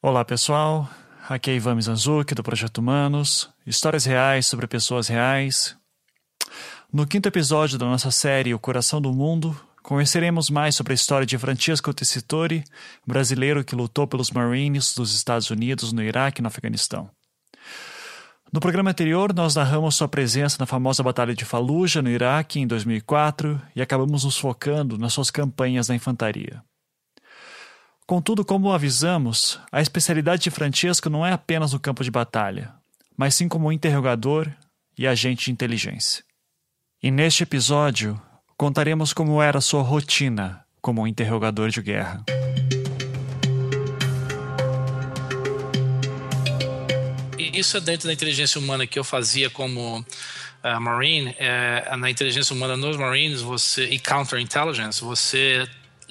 [0.00, 0.88] Olá pessoal,
[1.28, 5.76] aqui é Ivan Mizanzuki do Projeto Humanos, histórias reais sobre pessoas reais.
[6.92, 11.26] No quinto episódio da nossa série O Coração do Mundo, conheceremos mais sobre a história
[11.26, 12.62] de Francesco Tessitori,
[13.04, 17.10] brasileiro que lutou pelos Marines dos Estados Unidos no Iraque e no Afeganistão.
[18.52, 22.68] No programa anterior, nós narramos sua presença na famosa Batalha de Fallujah, no Iraque, em
[22.68, 26.62] 2004, e acabamos nos focando nas suas campanhas na infantaria.
[28.08, 32.72] Contudo, como avisamos, a especialidade de Francesco não é apenas no campo de batalha,
[33.14, 34.50] mas sim como interrogador
[34.96, 36.24] e agente de inteligência.
[37.02, 38.18] E neste episódio,
[38.56, 42.24] contaremos como era sua rotina como interrogador de guerra.
[47.38, 51.36] Isso é dentro da inteligência humana que eu fazia como uh, Marine.
[51.38, 55.68] É, na inteligência humana nos Marines você, e counterintelligence, você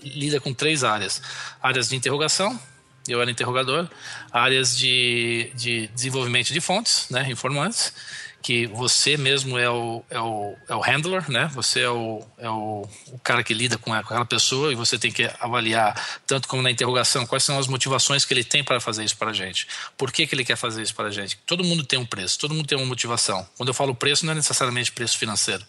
[0.09, 1.21] lida com três áreas:
[1.61, 2.59] áreas de interrogação,
[3.07, 3.88] eu era interrogador,
[4.31, 7.94] áreas de, de desenvolvimento de fontes, né, informantes,
[8.41, 11.50] que você mesmo é o, é o, é o handler, né?
[11.53, 15.11] Você é, o, é o, o cara que lida com aquela pessoa e você tem
[15.11, 19.03] que avaliar, tanto como na interrogação, quais são as motivações que ele tem para fazer
[19.03, 19.67] isso para a gente.
[19.97, 21.38] Por que, que ele quer fazer isso para a gente?
[21.45, 23.45] Todo mundo tem um preço, todo mundo tem uma motivação.
[23.58, 25.66] Quando eu falo preço, não é necessariamente preço financeiro.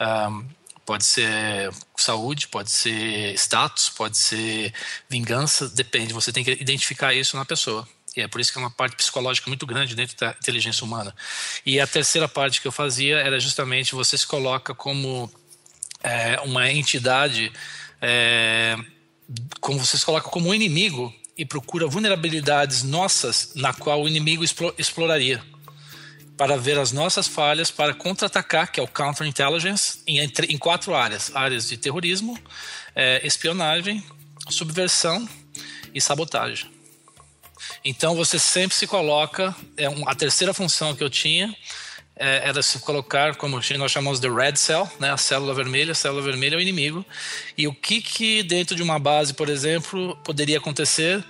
[0.00, 0.44] Um,
[0.88, 4.72] Pode ser saúde, pode ser status, pode ser
[5.06, 6.14] vingança, depende.
[6.14, 7.86] Você tem que identificar isso na pessoa.
[8.16, 11.14] E é por isso que é uma parte psicológica muito grande dentro da inteligência humana.
[11.66, 15.30] E a terceira parte que eu fazia era justamente você se coloca como
[16.02, 17.52] é, uma entidade,
[18.00, 18.74] é,
[19.60, 24.42] como você se coloca como um inimigo e procura vulnerabilidades nossas na qual o inimigo
[24.78, 25.44] exploraria
[26.38, 31.34] para ver as nossas falhas, para contra-atacar, que é o counterintelligence, em, em quatro áreas:
[31.34, 32.38] áreas de terrorismo,
[32.94, 34.02] é, espionagem,
[34.48, 35.28] subversão
[35.92, 36.70] e sabotagem.
[37.84, 41.54] Então você sempre se coloca, é um, a terceira função que eu tinha
[42.14, 45.94] é, era se colocar, como nós chamamos de red cell, né, a célula vermelha, a
[45.94, 47.04] célula vermelha é o inimigo.
[47.56, 51.24] E o que que dentro de uma base, por exemplo, poderia acontecer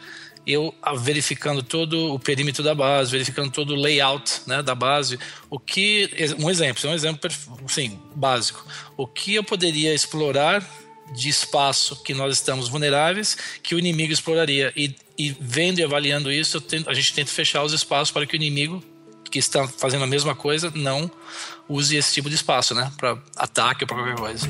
[0.49, 5.19] eu verificando todo o perímetro da base, verificando todo o layout né, da base,
[5.51, 7.31] o que um exemplo, um exemplo
[7.69, 8.65] sim, básico,
[8.97, 10.67] o que eu poderia explorar
[11.15, 16.33] de espaço que nós estamos vulneráveis que o inimigo exploraria e, e vendo e avaliando
[16.33, 18.83] isso tento, a gente tenta fechar os espaços para que o inimigo
[19.31, 21.11] que está fazendo a mesma coisa não
[21.69, 24.49] use esse tipo de espaço, né, para ataque ou para qualquer coisa.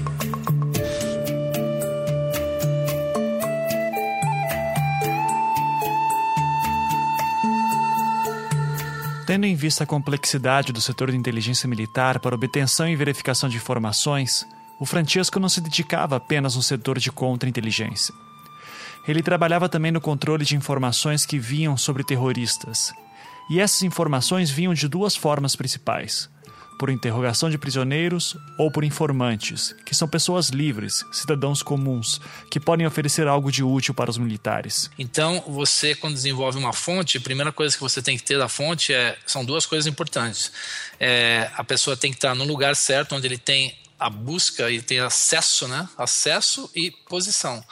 [9.29, 13.59] Tendo em vista a complexidade do setor de inteligência militar para obtenção e verificação de
[13.59, 14.47] informações,
[14.81, 18.15] o Francesco não se dedicava apenas no setor de contra-inteligência.
[19.07, 22.91] Ele trabalhava também no controle de informações que vinham sobre terroristas.
[23.51, 26.31] E essas informações vinham de duas formas principais:
[26.79, 32.87] por interrogação de prisioneiros ou por informantes, que são pessoas livres, cidadãos comuns, que podem
[32.87, 34.91] oferecer algo de útil para os militares.
[34.99, 38.49] Então, você, quando desenvolve uma fonte, a primeira coisa que você tem que ter da
[38.49, 40.53] fonte é, são duas coisas importantes.
[41.01, 44.81] É, a pessoa tem que estar no lugar certo, onde ele tem a busca e
[44.81, 45.89] tem acesso, né?
[45.99, 47.63] Acesso e posição.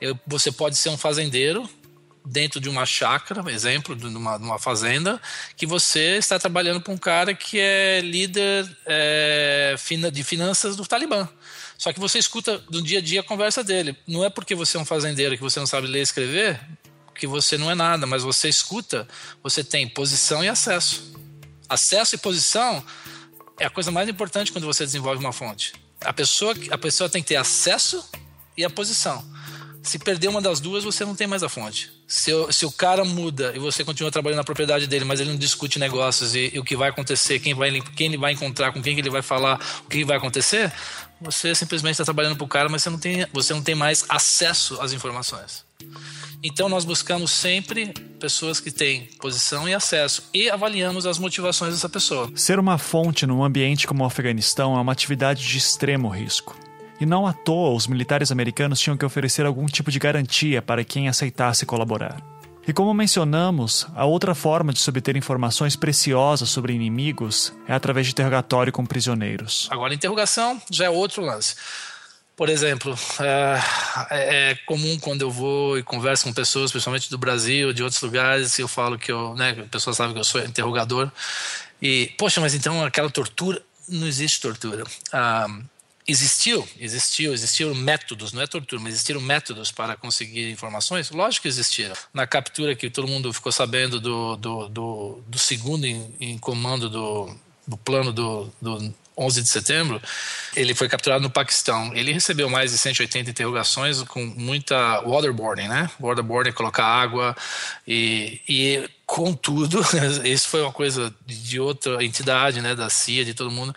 [0.00, 1.68] Eu, você pode ser um fazendeiro
[2.24, 5.20] dentro de uma chácara, exemplo, de uma, de uma fazenda,
[5.56, 9.74] que você está trabalhando para um cara que é líder é,
[10.12, 11.28] de finanças do Talibã.
[11.78, 13.96] Só que você escuta do dia a dia a conversa dele.
[14.06, 16.60] Não é porque você é um fazendeiro que você não sabe ler e escrever
[17.20, 19.06] que você não é nada, mas você escuta,
[19.42, 21.12] você tem posição e acesso.
[21.68, 22.82] Acesso e posição
[23.58, 25.74] é a coisa mais importante quando você desenvolve uma fonte.
[26.00, 28.02] A pessoa, a pessoa tem que ter acesso
[28.56, 29.22] e a posição.
[29.82, 31.90] Se perder uma das duas, você não tem mais a fonte.
[32.06, 35.38] Se, se, o cara muda e você continua trabalhando na propriedade dele, mas ele não
[35.38, 38.82] discute negócios e, e, o que vai acontecer, quem, vai, quem ele vai encontrar, com
[38.82, 40.72] quem ele vai falar, o que vai acontecer,
[41.20, 44.04] você simplesmente está trabalhando para o cara, mas você não, tem, você não tem mais
[44.08, 45.64] acesso às informações.
[46.42, 51.88] Então nós buscamos sempre pessoas que têm posição e acesso e avaliamos as motivações dessa
[51.88, 52.30] pessoa.
[52.34, 56.56] Ser uma fonte num ambiente como o Afeganistão é uma atividade de extremo risco.
[57.00, 60.84] E não à toa os militares americanos tinham que oferecer algum tipo de garantia para
[60.84, 62.20] quem aceitasse colaborar.
[62.68, 68.06] E como mencionamos, a outra forma de se obter informações preciosas sobre inimigos é através
[68.06, 69.66] de interrogatório com prisioneiros.
[69.70, 71.56] Agora, interrogação já é outro lance.
[72.36, 73.60] Por exemplo, é,
[74.10, 78.00] é, é, comum quando eu vou e converso com pessoas, principalmente do Brasil, de outros
[78.00, 81.10] lugares, eu falo que eu, né, a pessoa sabe que eu sou interrogador.
[81.82, 84.84] E, poxa, mas então aquela tortura, não existe tortura.
[85.12, 85.48] Ah,
[86.10, 91.10] existiu, existiu, existiram métodos, não é tortura, mas existiram métodos para conseguir informações?
[91.10, 91.94] Lógico que existiram.
[92.12, 96.88] Na captura que todo mundo ficou sabendo do, do, do, do segundo em, em, comando
[96.88, 97.34] do,
[97.66, 100.00] do plano do, do 11 de setembro,
[100.56, 101.94] ele foi capturado no Paquistão.
[101.94, 105.90] Ele recebeu mais de 180 interrogações com muita waterboarding, né?
[106.00, 107.36] Waterboarding, colocar água
[107.86, 109.80] e, e contudo,
[110.24, 112.74] isso foi uma coisa de outra entidade, né?
[112.74, 113.74] Da CIA, de todo mundo.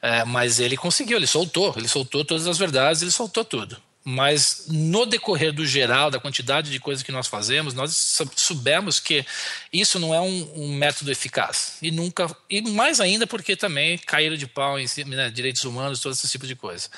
[0.00, 3.76] É, mas ele conseguiu, ele soltou, ele soltou todas as verdades, ele soltou tudo
[4.06, 9.24] mas no decorrer do geral, da quantidade de coisas que nós fazemos, nós soubemos que
[9.72, 11.78] isso não é um, um, método eficaz.
[11.80, 16.12] E nunca, e mais ainda porque também caíram de pau em né, direitos humanos, todo
[16.12, 16.90] esse tipo de coisa.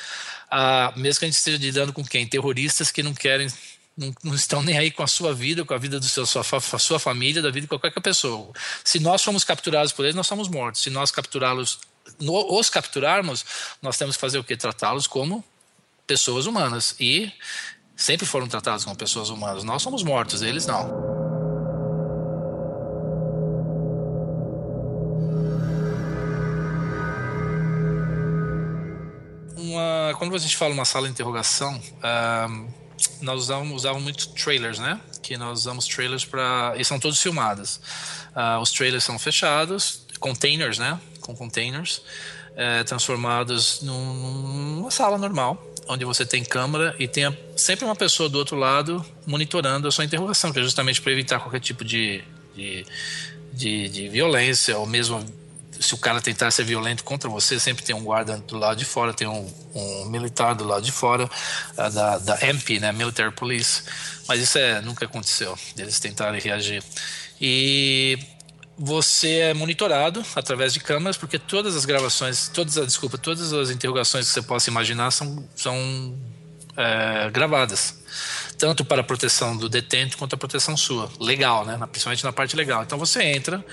[0.50, 2.26] Ah, mesmo que a gente esteja lidando com quem?
[2.26, 3.46] Terroristas que não querem,
[3.96, 6.98] não, não, estão nem aí com a sua vida, com a vida seu, sua, sua
[6.98, 8.52] família, da vida de qualquer pessoa.
[8.82, 10.82] Se nós formos capturados por eles, nós somos mortos.
[10.82, 11.78] Se nós capturá-los,
[12.18, 13.44] os capturarmos,
[13.80, 14.56] nós temos que fazer o quê?
[14.56, 15.44] Tratá-los como
[16.06, 17.32] pessoas humanas e
[17.96, 19.64] sempre foram tratados como pessoas humanas.
[19.64, 21.16] Nós somos mortos, eles não.
[29.56, 31.80] Uma, quando a gente fala uma sala de interrogação,
[33.20, 35.00] nós usávamos, usávamos muito trailers, né?
[35.22, 36.74] Que nós usamos trailers para.
[36.76, 37.80] E são todos filmados.
[38.34, 41.00] Uh, os trailers são fechados, containers, né?
[41.20, 41.98] Com containers,
[42.52, 48.28] uh, transformados num, numa sala normal onde você tem câmera e tem sempre uma pessoa
[48.28, 52.22] do outro lado monitorando a sua interrogação, que é justamente para evitar qualquer tipo de,
[52.54, 52.84] de,
[53.52, 55.24] de, de, violência, ou mesmo
[55.78, 58.84] se o cara tentar ser violento contra você, sempre tem um guarda do lado de
[58.84, 61.28] fora, tem um, um militar do lado de fora,
[61.76, 63.82] da, da MP, né, Military Police.
[64.26, 66.82] Mas isso é, nunca aconteceu, eles tentarem reagir.
[67.40, 68.18] E
[68.78, 74.26] você é monitorado através de câmeras, porque todas as gravações, todas, desculpa, todas as interrogações
[74.26, 76.14] que você possa imaginar são, são
[76.76, 77.98] é, gravadas.
[78.58, 81.10] Tanto para a proteção do detento quanto a proteção sua.
[81.18, 81.78] Legal, né?
[81.90, 82.82] Principalmente na parte legal.
[82.82, 83.64] Então você entra,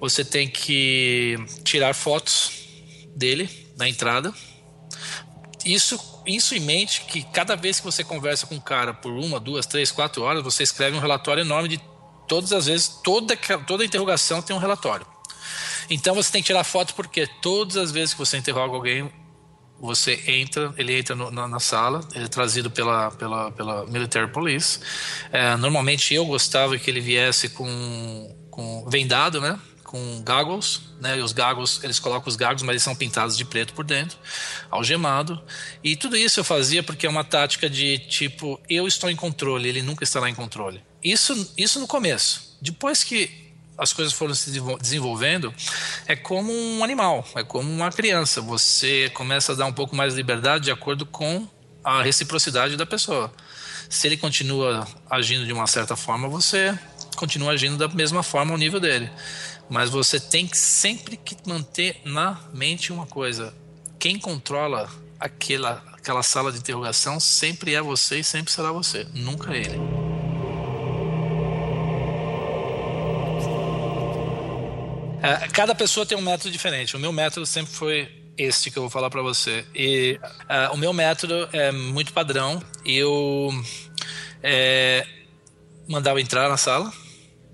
[0.00, 2.50] você tem que tirar fotos
[3.14, 4.32] dele na entrada.
[5.64, 9.40] Isso, isso em mente que cada vez que você conversa com um cara por uma,
[9.40, 11.80] duas, três, quatro horas, você escreve um relatório enorme de
[12.26, 13.36] todas as vezes, toda,
[13.66, 15.06] toda interrogação tem um relatório.
[15.88, 19.10] Então você tem que tirar foto porque todas as vezes que você interroga alguém,
[19.78, 24.30] você entra, ele entra no, na, na, sala, ele é trazido pela, pela, pela Military
[24.30, 24.80] Police.
[25.30, 29.58] É, normalmente eu gostava que ele viesse com, com vendado, né?
[29.84, 31.18] Com goggles, né?
[31.18, 34.18] E os goggles, eles colocam os goggles, mas eles são pintados de preto por dentro,
[34.70, 35.40] algemado.
[35.84, 39.68] E tudo isso eu fazia porque é uma tática de tipo, eu estou em controle,
[39.68, 40.82] ele nunca estará em controle.
[41.06, 42.58] Isso, isso no começo.
[42.60, 43.30] Depois que
[43.78, 44.50] as coisas foram se
[44.80, 45.54] desenvolvendo,
[46.04, 48.40] é como um animal, é como uma criança.
[48.40, 51.46] Você começa a dar um pouco mais de liberdade de acordo com
[51.84, 53.32] a reciprocidade da pessoa.
[53.88, 56.76] Se ele continua agindo de uma certa forma, você
[57.14, 59.08] continua agindo da mesma forma ao nível dele.
[59.70, 63.54] Mas você tem que sempre que manter na mente uma coisa:
[63.96, 69.54] quem controla aquela, aquela sala de interrogação sempre é você e sempre será você, nunca
[69.54, 70.05] ele.
[75.52, 76.96] Cada pessoa tem um método diferente.
[76.96, 79.64] O meu método sempre foi este que eu vou falar para você.
[79.74, 82.62] E uh, o meu método é muito padrão.
[82.84, 83.50] Eu
[84.42, 85.06] é,
[85.88, 86.92] mandava entrar na sala,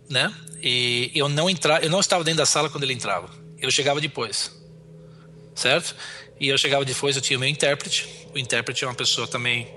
[0.09, 0.32] né?
[0.62, 3.29] E eu não entrar, eu não estava dentro da sala quando ele entrava.
[3.58, 4.53] Eu chegava depois,
[5.55, 5.94] certo?
[6.39, 8.08] E eu chegava depois, eu tinha o meu intérprete.
[8.34, 9.69] O intérprete é uma pessoa também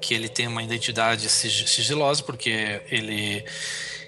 [0.00, 3.44] que ele tem uma identidade sigilosa, porque ele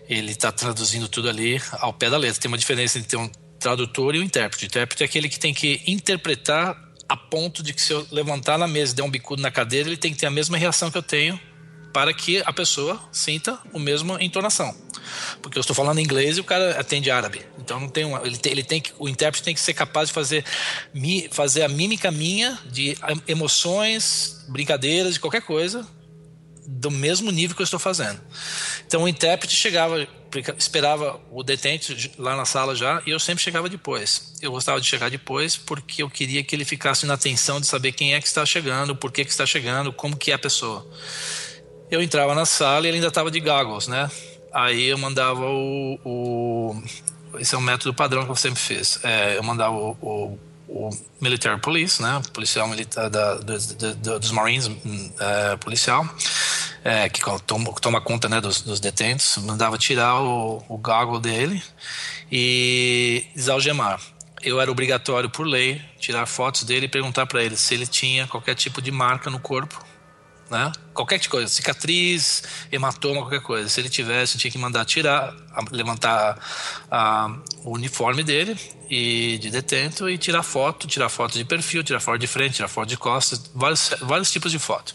[0.09, 2.41] ele está traduzindo tudo ali ao pé da letra.
[2.41, 4.65] Tem uma diferença entre um tradutor e um intérprete.
[4.65, 6.77] O intérprete é aquele que tem que interpretar
[7.09, 9.89] a ponto de que se eu levantar na mesa e der um bicudo na cadeira,
[9.89, 11.39] ele tem que ter a mesma reação que eu tenho
[11.93, 14.75] para que a pessoa sinta a mesma entonação.
[15.41, 17.41] Porque eu estou falando inglês e o cara atende árabe.
[17.59, 20.09] Então não tem uma, ele tem, ele tem que, o intérprete tem que ser capaz
[20.09, 20.45] de fazer,
[21.31, 25.87] fazer a mímica minha de emoções, brincadeiras, de qualquer coisa,
[26.67, 28.21] do mesmo nível que eu estou fazendo.
[28.87, 30.07] Então o intérprete chegava,
[30.59, 34.35] esperava o detente lá na sala já, e eu sempre chegava depois.
[34.43, 37.93] Eu gostava de chegar depois porque eu queria que ele ficasse na atenção de saber
[37.93, 40.87] quem é que está chegando, por que, que está chegando, como que é a pessoa.
[41.91, 44.11] Eu entrava na sala e ele ainda estava de goggles, né?
[44.53, 46.83] Aí eu mandava o, o,
[47.39, 48.99] Esse é um método padrão que eu sempre fiz.
[49.05, 54.71] É, eu mandava o, o o Military Police, né, policial militar da, dos Marines,
[55.19, 56.09] é, policial,
[56.85, 61.63] é, que toma, toma, conta né, dos, dos, detentos, mandava tirar o, o dele
[62.31, 64.01] e desalgemar.
[64.43, 68.27] eu era obrigatório por lei tirar fotos dele e perguntar para ele se ele tinha
[68.27, 69.85] qualquer tipo de marca no corpo,
[70.51, 70.71] né?
[70.95, 73.69] Qualquer coisa, cicatriz, hematoma, qualquer coisa.
[73.69, 75.35] Se ele tivesse, tinha que mandar tirar,
[75.73, 76.39] levantar
[76.91, 78.57] a, o uniforme dele
[78.89, 82.69] e de detento e tirar foto, tirar foto de perfil, tirar foto de frente, tirar
[82.69, 84.95] foto de costas, vários, vários tipos de foto.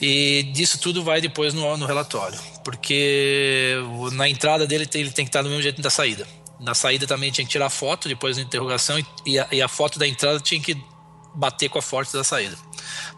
[0.00, 3.76] E disso tudo vai depois no, no relatório, porque
[4.12, 6.26] na entrada dele ele tem que estar do mesmo jeito da saída.
[6.58, 9.98] Na saída também tinha que tirar foto depois da interrogação e a, e a foto
[9.98, 10.74] da entrada tinha que
[11.34, 12.56] bater com a foto da saída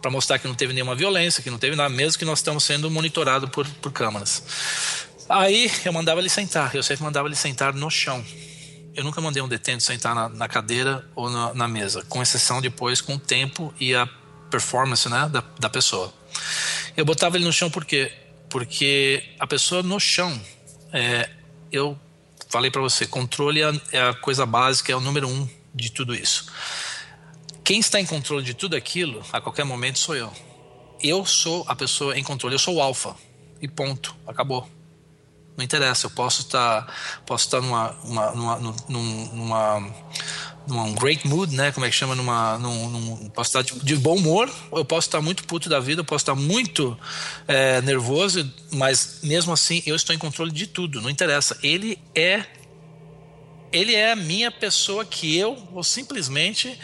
[0.03, 2.65] para mostrar que não teve nenhuma violência, que não teve nada, mesmo que nós estamos
[2.65, 4.43] sendo monitorados por, por câmeras.
[5.29, 8.25] Aí eu mandava ele sentar, eu sempre mandava ele sentar no chão.
[8.95, 12.61] Eu nunca mandei um detento sentar na, na cadeira ou na, na, mesa, com exceção
[12.61, 14.07] depois com o tempo e a
[14.51, 16.13] performance né, da, da pessoa.
[16.95, 18.13] Eu botava ele no chão por quê?
[18.51, 20.39] Porque a pessoa no chão,
[20.93, 21.31] é,
[21.71, 21.99] eu
[22.51, 26.15] falei para você, controle é, é a coisa básica, é o número um de tudo
[26.15, 26.47] isso.
[27.65, 30.31] Quem está em controle de tudo aquilo, a qualquer momento, sou eu.
[31.03, 33.17] Eu sou a pessoa em controle, eu sou o alfa.
[33.61, 34.69] E ponto, acabou.
[35.57, 36.93] Não interessa, eu posso estar, tá,
[37.27, 39.95] posso tá numa, uma, numa, numa,
[40.67, 41.71] numa, great mood, né?
[41.73, 42.15] Como é que chama?
[42.15, 45.79] Numa, num, num posso estar de, de, bom humor, eu posso estar muito puto da
[45.79, 46.99] vida, eu posso estar muito
[47.47, 51.03] é, nervoso, mas mesmo assim eu estou em controle de tudo.
[51.03, 51.59] Não interessa.
[51.63, 52.47] Ele é,
[53.71, 56.79] ele é a minha pessoa que eu vou simplesmente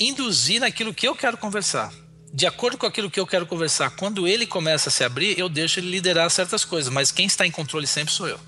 [0.00, 1.92] induzir naquilo que eu quero conversar.
[2.36, 5.48] De acordo com aquilo que eu quero conversar, quando ele começa a se abrir, eu
[5.48, 8.40] deixo ele liderar certas coisas, mas quem está em controle sempre sou eu.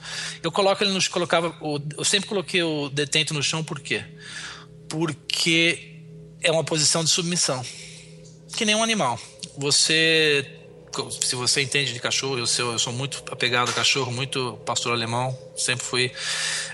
[0.43, 1.55] Eu coloco ele no colocava,
[1.97, 4.05] eu sempre coloquei o detento no chão por quê?
[4.88, 6.00] Porque
[6.43, 7.64] é uma posição de submissão.
[8.57, 9.21] Que nem um animal.
[9.57, 10.52] Você
[11.21, 14.95] se você entende de cachorro, eu sou, eu sou muito apegado a cachorro, muito pastor
[14.95, 16.11] alemão, sempre fui.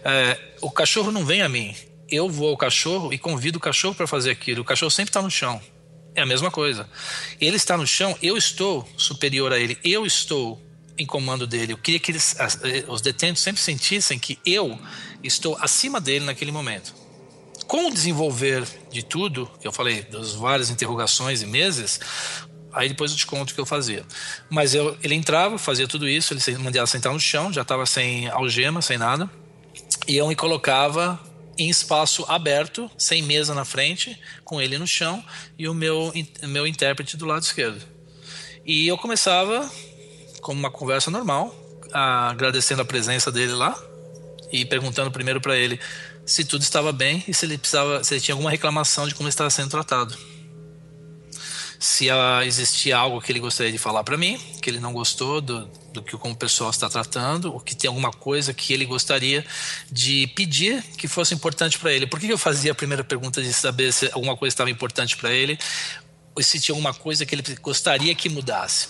[0.02, 1.76] É, o cachorro não vem a mim,
[2.08, 4.62] eu vou ao cachorro e convido o cachorro para fazer aquilo.
[4.62, 5.60] O cachorro sempre está no chão.
[6.14, 6.88] É a mesma coisa.
[7.40, 10.60] Ele está no chão, eu estou superior a ele, eu estou
[10.98, 11.72] em comando dele.
[11.72, 12.36] Eu queria que eles,
[12.88, 14.78] os detentos sempre sentissem que eu
[15.22, 16.94] estou acima dele naquele momento.
[17.66, 22.00] Com o desenvolver de tudo, que eu falei, das várias interrogações e meses,
[22.72, 24.04] aí depois eu te conto o que eu fazia.
[24.50, 28.28] Mas eu, ele entrava, fazia tudo isso, ele mandava sentar no chão, já estava sem
[28.28, 29.30] algema, sem nada,
[30.06, 31.18] e eu me colocava
[31.62, 35.24] em espaço aberto, sem mesa na frente, com ele no chão
[35.56, 37.80] e o meu, meu intérprete do lado esquerdo.
[38.66, 39.70] E eu começava
[40.40, 41.54] com uma conversa normal,
[41.92, 43.80] agradecendo a presença dele lá
[44.50, 45.78] e perguntando primeiro para ele
[46.26, 49.28] se tudo estava bem e se ele precisava, se ele tinha alguma reclamação de como
[49.28, 50.31] estava sendo tratado
[51.82, 52.06] se
[52.46, 56.00] existia algo que ele gostaria de falar para mim, que ele não gostou do, do
[56.00, 59.44] que como o pessoal está tratando, ou que tem alguma coisa que ele gostaria
[59.90, 62.06] de pedir que fosse importante para ele.
[62.06, 65.32] Por que eu fazia a primeira pergunta de saber se alguma coisa estava importante para
[65.32, 65.58] ele,
[66.36, 68.86] ou se tinha alguma coisa que ele gostaria que mudasse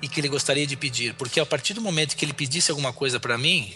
[0.00, 1.12] e que ele gostaria de pedir?
[1.12, 3.74] Porque a partir do momento que ele pedisse alguma coisa para mim,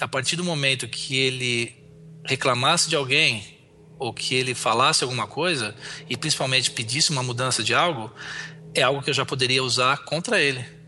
[0.00, 1.74] a partir do momento que ele
[2.24, 3.57] reclamasse de alguém,
[3.98, 5.74] ou que ele falasse alguma coisa
[6.08, 8.12] e principalmente pedisse uma mudança de algo,
[8.74, 10.78] é algo que eu já poderia usar contra ele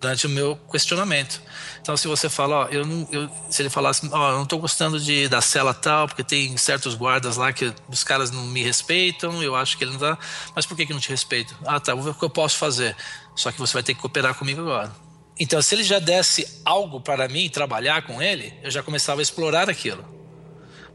[0.00, 1.42] durante o meu questionamento.
[1.80, 4.58] Então, se você fala, ó, eu não, eu, se ele falasse, ó, eu não estou
[4.58, 8.62] gostando de da cela tal, porque tem certos guardas lá que os caras não me
[8.62, 10.18] respeitam, eu acho que ele não dá,
[10.54, 11.56] mas por que que não te respeito?
[11.66, 12.96] Ah, tá, vou ver o que eu posso fazer.
[13.34, 14.92] Só que você vai ter que cooperar comigo agora.
[15.40, 19.22] Então, se ele já desse algo para mim trabalhar com ele, eu já começava a
[19.22, 20.04] explorar aquilo.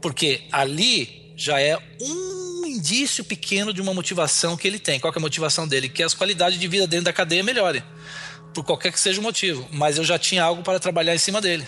[0.00, 5.00] Porque ali já é um indício pequeno de uma motivação que ele tem.
[5.00, 5.88] Qual é a motivação dele?
[5.88, 7.82] Que as qualidades de vida dentro da cadeia melhorem,
[8.52, 9.68] por qualquer que seja o motivo.
[9.72, 11.66] Mas eu já tinha algo para trabalhar em cima dele.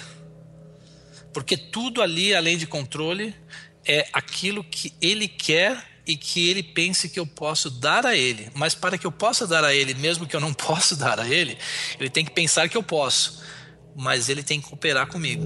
[1.32, 3.34] Porque tudo ali, além de controle,
[3.84, 8.50] é aquilo que ele quer e que ele pense que eu posso dar a ele.
[8.54, 11.28] Mas para que eu possa dar a ele, mesmo que eu não possa dar a
[11.28, 11.58] ele,
[11.98, 13.42] ele tem que pensar que eu posso.
[13.94, 15.44] Mas ele tem que cooperar comigo.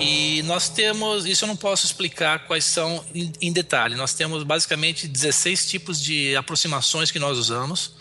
[0.00, 3.96] E nós temos, isso eu não posso explicar quais são em, em, detalhe.
[3.96, 7.94] Nós temos basicamente 16 tipos de aproximações que nós usamos,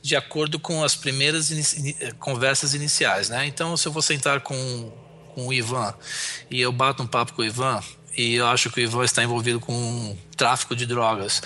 [0.00, 3.28] de acordo com as primeiras inici conversas iniciais.
[3.28, 3.46] Né?
[3.46, 4.92] Então, se eu vou sentar com,
[5.34, 5.94] com o Ivan
[6.50, 7.82] e eu bato um papo com o Ivan,
[8.16, 11.42] e eu acho que o Ivan está envolvido com tráfico de drogas,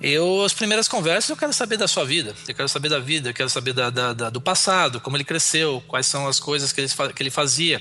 [0.00, 3.30] Eu, as primeiras conversas, eu quero saber da sua vida, eu quero saber da vida,
[3.30, 6.70] eu quero saber da, da, da, do passado, como ele cresceu, quais são as coisas
[6.70, 7.80] que ele, que ele fazia,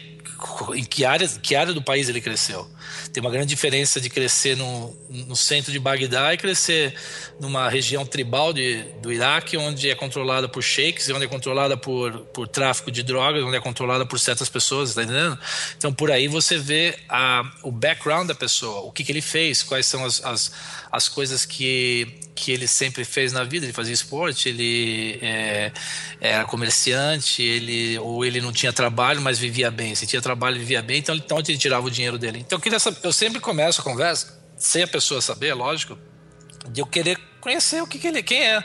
[0.76, 2.70] em que área, que área do país ele cresceu.
[3.12, 6.94] Tem uma grande diferença de crescer no, no centro de Bagdá e crescer
[7.40, 12.12] numa região tribal de, do Iraque, onde é controlada por sheiks, onde é controlada por,
[12.28, 15.38] por tráfico de drogas, onde é controlada por certas pessoas, tá entendendo?
[15.78, 19.64] Então por aí você vê a, o background da pessoa, o que, que ele fez,
[19.64, 20.45] quais são as, as,
[20.92, 23.66] as coisas que, que ele sempre fez na vida.
[23.66, 25.72] Ele fazia esporte, ele é,
[26.22, 29.96] era comerciante, ele ou ele não tinha trabalho, mas vivia bem.
[29.96, 31.00] Se tinha trabalho, vivia bem.
[31.00, 32.40] Então, então ele tirava o dinheiro dele?
[32.40, 35.98] Então eu saber, eu sempre começo a conversa sem a pessoa saber, lógico,
[36.70, 38.64] de eu querer conhecer o que, que ele, quem é.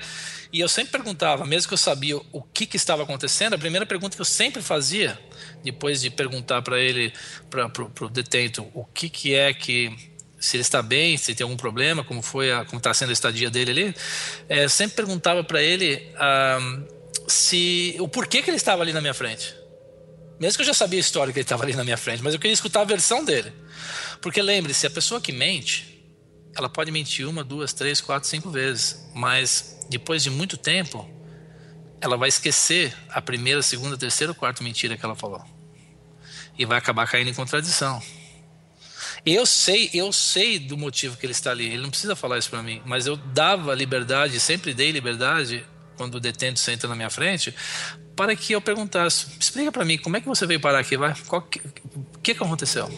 [0.52, 3.87] E eu sempre perguntava, mesmo que eu sabia o que, que estava acontecendo, a primeira
[3.87, 5.18] pergunta que eu sempre fazia,
[5.62, 7.12] depois de perguntar para ele,
[7.49, 7.70] para
[8.04, 10.10] o detento, o que, que é que
[10.40, 13.12] se ele está bem, se tem algum problema, como foi, a, como está sendo a
[13.12, 13.94] estadia dele ali,
[14.49, 16.59] é, sempre perguntava para ele ah,
[17.28, 19.54] se o porquê que ele estava ali na minha frente.
[20.40, 22.32] Mesmo que eu já sabia a história que ele estava ali na minha frente, mas
[22.32, 23.52] eu queria escutar a versão dele.
[24.23, 26.02] Porque lembre-se, a pessoa que mente,
[26.56, 31.06] ela pode mentir uma, duas, três, quatro, cinco vezes, mas depois de muito tempo,
[32.00, 35.44] ela vai esquecer a primeira, segunda, terceira quarta mentira que ela falou.
[36.59, 38.02] E vai acabar caindo em contradição.
[39.24, 41.66] Eu sei, eu sei do motivo que ele está ali.
[41.66, 45.64] Ele não precisa falar isso para mim, mas eu dava liberdade, sempre dei liberdade
[45.96, 47.54] quando o detento senta na minha frente,
[48.16, 51.12] para que eu perguntasse: explica para mim como é que você veio parar aqui, vai?
[51.12, 51.60] O que,
[52.22, 52.88] que, que aconteceu?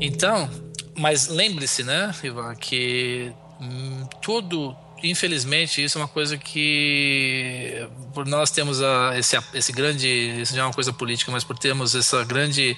[0.00, 0.48] Então,
[0.96, 8.50] mas lembre-se, né, Ivan, que hum, todo, infelizmente, isso é uma coisa que por nós
[8.50, 12.24] temos a, esse, esse grande, isso não é uma coisa política, mas por termos essa
[12.24, 12.76] grande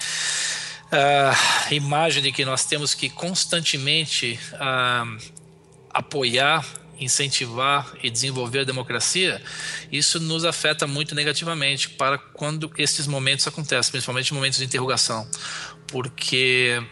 [0.93, 5.19] uh, imagem de que nós temos que constantemente uh,
[5.91, 6.65] apoiar
[7.01, 9.41] incentivar e desenvolver a democracia,
[9.91, 15.29] isso nos afeta muito negativamente para quando esses momentos acontecem, principalmente momentos de interrogação,
[15.87, 16.83] porque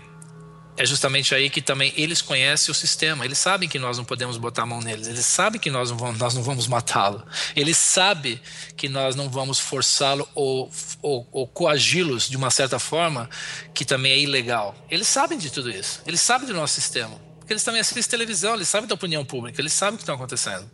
[0.77, 3.25] é justamente aí que também eles conhecem o sistema.
[3.25, 5.07] Eles sabem que nós não podemos botar a mão neles.
[5.07, 7.27] Eles sabem que nós não vamos, nós não vamos matá-lo.
[7.55, 8.41] Eles sabem
[8.77, 13.29] que nós não vamos forçá-lo ou, ou, ou coagi-los de uma certa forma
[13.73, 14.75] que também é ilegal.
[14.91, 16.03] Eles sabem de tudo isso.
[16.07, 17.19] Eles sabem do nosso sistema.
[17.39, 20.15] Porque eles também assistem televisão, eles sabem da opinião pública, eles sabem o que está
[20.15, 20.69] acontecendo.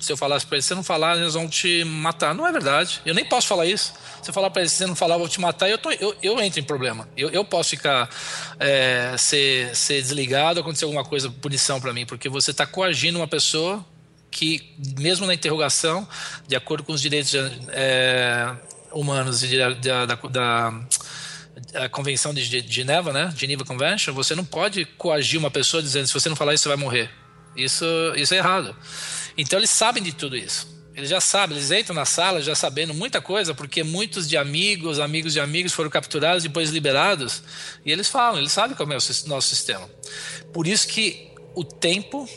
[0.00, 2.34] Se eu falasse para eles, se você não falar, eles vão te matar.
[2.34, 3.00] Não é verdade.
[3.04, 3.92] Eu nem posso falar isso.
[4.22, 5.90] Se eu falar para eles, se você não falar, eu vou te matar, eu, tô,
[5.90, 7.08] eu, eu entro em problema.
[7.16, 8.08] Eu, eu posso ficar,
[8.60, 13.28] é, ser, ser desligado, acontecer alguma coisa, punição para mim, porque você está coagindo uma
[13.28, 13.84] pessoa
[14.30, 16.06] que, mesmo na interrogação,
[16.46, 17.32] de acordo com os direitos
[17.68, 18.54] é,
[18.92, 20.74] humanos e da, da, da
[21.74, 23.32] a Convenção de Geneva, né?
[23.36, 26.68] Geneva Convention, você não pode coagir uma pessoa dizendo se você não falar isso você
[26.68, 27.10] vai morrer.
[27.56, 27.84] Isso,
[28.16, 28.74] isso é errado.
[29.38, 30.76] Então eles sabem de tudo isso.
[30.98, 34.98] Eles já sabem, eles entram na sala já sabendo muita coisa, porque muitos de amigos,
[34.98, 37.40] amigos de amigos foram capturados depois liberados.
[37.86, 39.88] E eles falam, eles sabem como é o nosso sistema.
[40.52, 42.28] Por isso que o tempo,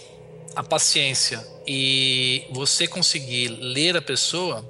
[0.56, 4.64] a paciência e você conseguir ler a pessoa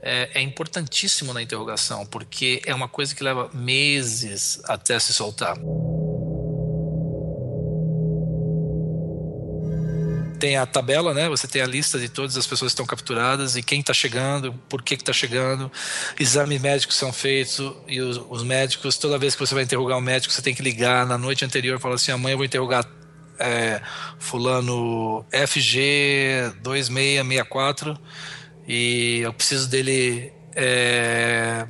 [0.00, 5.54] é, é, importantíssimo na interrogação, porque é uma coisa que leva meses até se soltar.
[10.38, 11.28] Tem a tabela, né?
[11.28, 14.52] Você tem a lista de todas as pessoas que estão capturadas e quem está chegando,
[14.68, 15.70] por que está chegando.
[16.18, 20.00] Exames médicos são feitos e os, os, médicos, toda vez que você vai interrogar um
[20.00, 22.86] médico, você tem que ligar na noite anterior e falar assim: amanhã eu vou interrogar
[23.38, 23.80] é,
[24.18, 27.98] Fulano FG 2664
[28.66, 31.66] e eu preciso dele é,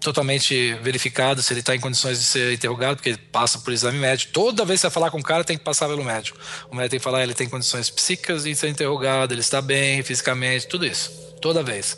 [0.00, 3.98] totalmente verificado se ele está em condições de ser interrogado, porque ele passa por exame
[3.98, 4.32] médico.
[4.32, 6.38] Toda vez que você falar com o cara, tem que passar pelo médico.
[6.70, 10.02] O médico tem que falar, ele tem condições psíquicas de ser interrogado, ele está bem
[10.02, 11.30] fisicamente, tudo isso.
[11.40, 11.96] Toda vez.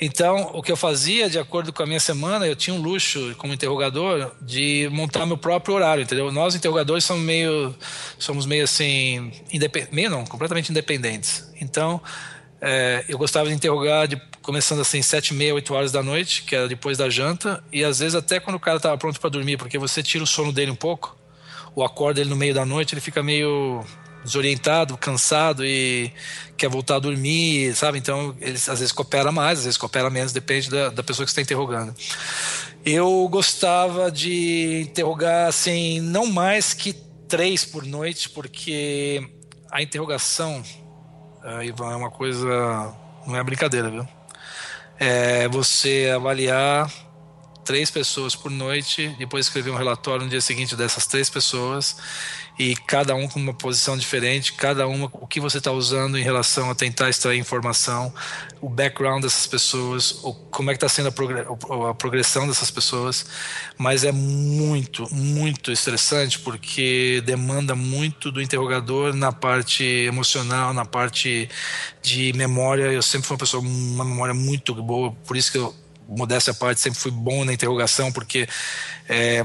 [0.00, 3.32] Então, o que eu fazia, de acordo com a minha semana, eu tinha um luxo
[3.38, 6.32] como interrogador de montar meu próprio horário, entendeu?
[6.32, 7.72] Nós interrogadores somos meio,
[8.18, 9.30] somos meio assim,
[9.92, 11.48] meio não, completamente independentes.
[11.60, 12.02] Então,
[12.60, 16.42] é, eu gostava de interrogar de, começando assim sete e meia, oito horas da noite,
[16.42, 19.30] que era depois da janta, e às vezes até quando o cara estava pronto para
[19.30, 21.16] dormir, porque você tira o sono dele um pouco,
[21.74, 23.84] ou acorda ele no meio da noite, ele fica meio
[24.24, 26.12] desorientado, cansado e
[26.56, 27.98] quer voltar a dormir, sabe?
[27.98, 31.30] Então ele às vezes coopera mais, às vezes coopera menos, depende da, da pessoa que
[31.30, 31.94] está interrogando.
[32.84, 36.92] Eu gostava de interrogar assim, não mais que
[37.28, 39.26] três por noite, porque
[39.70, 40.62] a interrogação
[41.42, 42.46] uh, Ivan, é uma coisa.
[43.26, 44.06] Não é brincadeira, viu?
[45.04, 46.88] É você avaliar
[47.64, 51.96] três pessoas por noite, depois escrever um relatório no dia seguinte dessas três pessoas
[52.62, 56.22] e cada um com uma posição diferente, cada uma o que você está usando em
[56.22, 58.14] relação a tentar extrair informação,
[58.60, 63.26] o background dessas pessoas, o, como é que está sendo a, progressão dessas pessoas,
[63.76, 71.48] mas é muito, muito estressante porque demanda muito do interrogador na parte emocional, na parte
[72.00, 72.84] de memória.
[72.84, 75.74] Eu sempre fui uma pessoa uma memória muito boa, por isso que eu
[76.08, 78.48] modéstia à parte, sempre fui bom na interrogação, porque
[79.08, 79.42] é,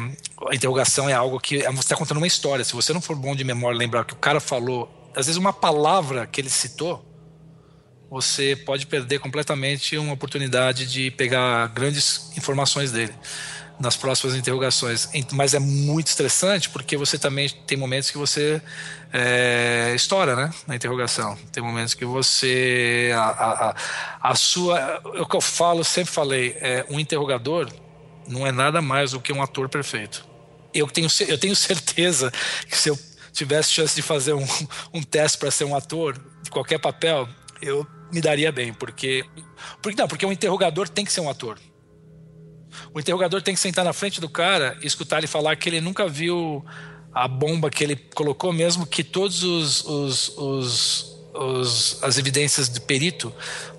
[0.49, 2.63] a interrogação é algo que você está contando uma história.
[2.63, 5.53] Se você não for bom de memória, lembrar que o cara falou, às vezes uma
[5.53, 7.03] palavra que ele citou,
[8.09, 13.13] você pode perder completamente uma oportunidade de pegar grandes informações dele
[13.79, 15.09] nas próximas interrogações.
[15.31, 18.61] Mas é muito estressante porque você também tem momentos que você
[19.13, 20.51] é, estoura, né?
[20.65, 21.37] Na interrogação.
[21.51, 23.11] Tem momentos que você.
[23.15, 23.75] A, a,
[24.31, 24.79] a sua.
[25.15, 27.69] É o que eu falo, sempre falei, é, um interrogador
[28.27, 30.25] não é nada mais do que um ator perfeito.
[30.73, 32.31] Eu tenho, eu tenho certeza
[32.67, 32.99] que se eu
[33.31, 34.45] tivesse chance de fazer um,
[34.93, 37.27] um teste para ser um ator de qualquer papel,
[37.61, 39.23] eu me daria bem, porque,
[39.81, 41.59] porque não, porque um interrogador tem que ser um ator.
[42.93, 45.81] O interrogador tem que sentar na frente do cara e escutar ele falar que ele
[45.81, 46.65] nunca viu
[47.13, 52.79] a bomba que ele colocou, mesmo que todos os, os, os, os, as evidências de
[52.79, 53.33] perito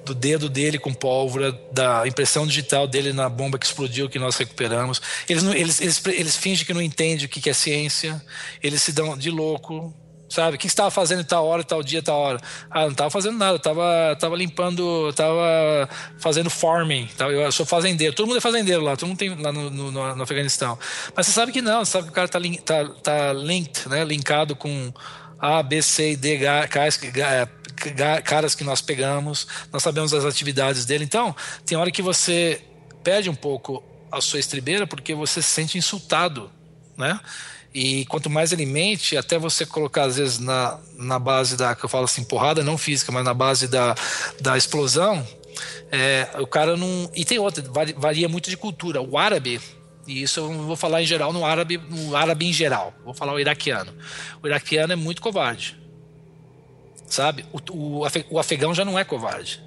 [0.05, 4.37] do dedo dele com pólvora, da impressão digital dele na bomba que explodiu que nós
[4.37, 5.01] recuperamos.
[5.29, 8.21] Eles, eles, eles, eles fingem que não entendem o que é ciência,
[8.63, 9.95] eles se dão de louco,
[10.29, 10.57] Sabe?
[10.57, 12.41] O que estava fazendo tal hora, tal dia, tal hora?
[12.71, 15.89] Ah, não estava fazendo nada, estava tava limpando, estava
[16.19, 17.09] fazendo farming.
[17.17, 19.91] Tava, eu sou fazendeiro, todo mundo é fazendeiro lá, todo mundo tem lá no, no,
[19.91, 20.79] no Afeganistão.
[21.17, 24.05] Mas você sabe que não, você sabe que o cara está tá, tá linked, né?
[24.05, 24.93] linkado com
[25.39, 27.01] A, B, C e D caras,
[28.25, 31.05] caras que nós pegamos, nós sabemos as atividades dele.
[31.05, 32.61] Então, tem hora que você
[33.03, 36.51] perde um pouco a sua estribeira porque você se sente insultado,
[36.97, 37.19] né?
[37.81, 41.85] E quanto mais ele mente, até você colocar, às vezes, na, na base da, que
[41.85, 43.95] eu falo assim, porrada não física, mas na base da,
[44.41, 45.25] da explosão,
[45.89, 47.09] é, o cara não.
[47.15, 47.63] E tem outra,
[47.97, 49.01] varia muito de cultura.
[49.01, 49.61] O árabe,
[50.09, 53.33] e isso eu vou falar em geral no árabe, no árabe em geral, vou falar
[53.33, 53.95] o iraquiano.
[54.43, 55.79] O iraquiano é muito covarde.
[57.07, 57.47] Sabe?
[57.53, 59.63] O, o, o afegão já não é covarde.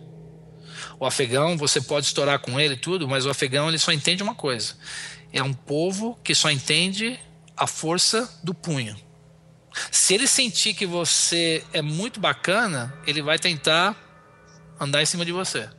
[0.99, 4.35] O afegão, você pode estourar com ele tudo, mas o afegão ele só entende uma
[4.35, 4.73] coisa.
[5.31, 7.17] É um povo que só entende
[7.61, 8.97] a força do punho.
[9.91, 13.95] Se ele sentir que você é muito bacana, ele vai tentar
[14.79, 15.69] andar em cima de você.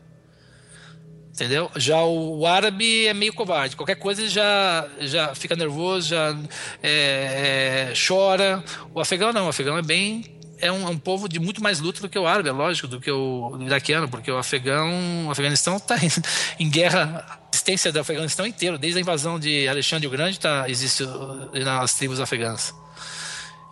[1.35, 1.69] Entendeu?
[1.75, 3.75] Já o, árabe é meio covarde.
[3.75, 6.39] Qualquer coisa ele já, já fica nervoso, já
[6.81, 8.63] é, é, chora.
[8.95, 9.47] O afegão não.
[9.47, 10.32] O afegão é bem.
[10.63, 12.87] É um, é um, povo de muito mais luta do que o árabe, é lógico,
[12.87, 15.97] do que o iraquiano, porque o afegão, o Afeganistão está
[16.59, 21.05] em, guerra existência do Afeganistão inteiro, desde a invasão de Alexandre o Grande, tá, existe
[21.65, 22.73] nas tribos afegãs.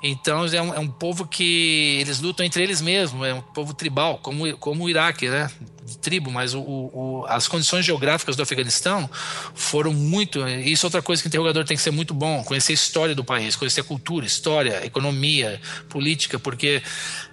[0.03, 3.75] Então é um, é um, povo que eles lutam entre eles mesmos, é um povo
[3.75, 5.51] tribal, como, como o Iraque, né?
[5.85, 9.11] De tribo, mas o, o, as condições geográficas do Afeganistão
[9.55, 10.47] foram muito.
[10.49, 13.15] Isso é outra coisa que o interrogador tem que ser muito bom: conhecer a história
[13.15, 16.83] do país, conhecer a cultura, história, economia, política, porque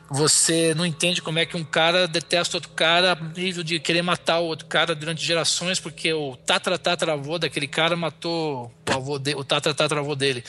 [0.10, 4.02] você não entende como é que um cara detesta outro cara a nível de querer
[4.02, 9.36] matar o outro cara durante gerações, porque o tatra-tatra-avô daquele cara matou o, avô de,
[9.36, 10.44] o tatra-tatra-avô dele.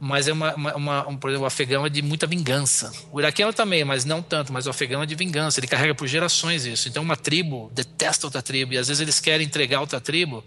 [0.00, 2.92] Mas é uma, uma, uma, um, por exemplo, o afegão é de muita vingança.
[3.12, 5.60] O iraquiano também, mas não tanto, mas o afegão é de vingança.
[5.60, 6.88] Ele carrega por gerações isso.
[6.88, 10.44] Então uma tribo detesta outra tribo e às vezes eles querem entregar outra tribo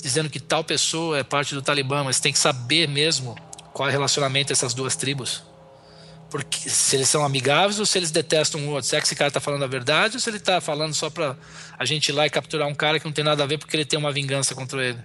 [0.00, 3.34] dizendo que tal pessoa é parte do Talibã, mas tem que saber mesmo
[3.72, 5.42] qual é o relacionamento dessas duas tribos
[6.32, 8.88] porque se eles são amigáveis ou se eles detestam o outro.
[8.88, 11.10] Se é que esse cara está falando a verdade ou se ele está falando só
[11.10, 11.36] para
[11.78, 13.76] a gente ir lá e capturar um cara que não tem nada a ver porque
[13.76, 14.98] ele tem uma vingança contra ele.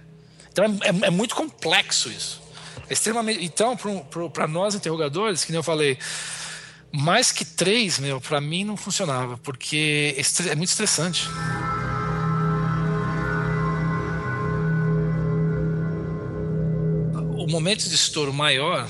[0.50, 2.40] Então é, é, é muito complexo isso.
[2.88, 3.44] É extremamente.
[3.44, 3.76] Então,
[4.32, 5.98] para nós interrogadores, que nem eu falei,
[6.90, 10.16] mais que três, meu, para mim não funcionava, porque
[10.50, 11.28] é muito estressante.
[17.36, 18.88] O momento de estouro maior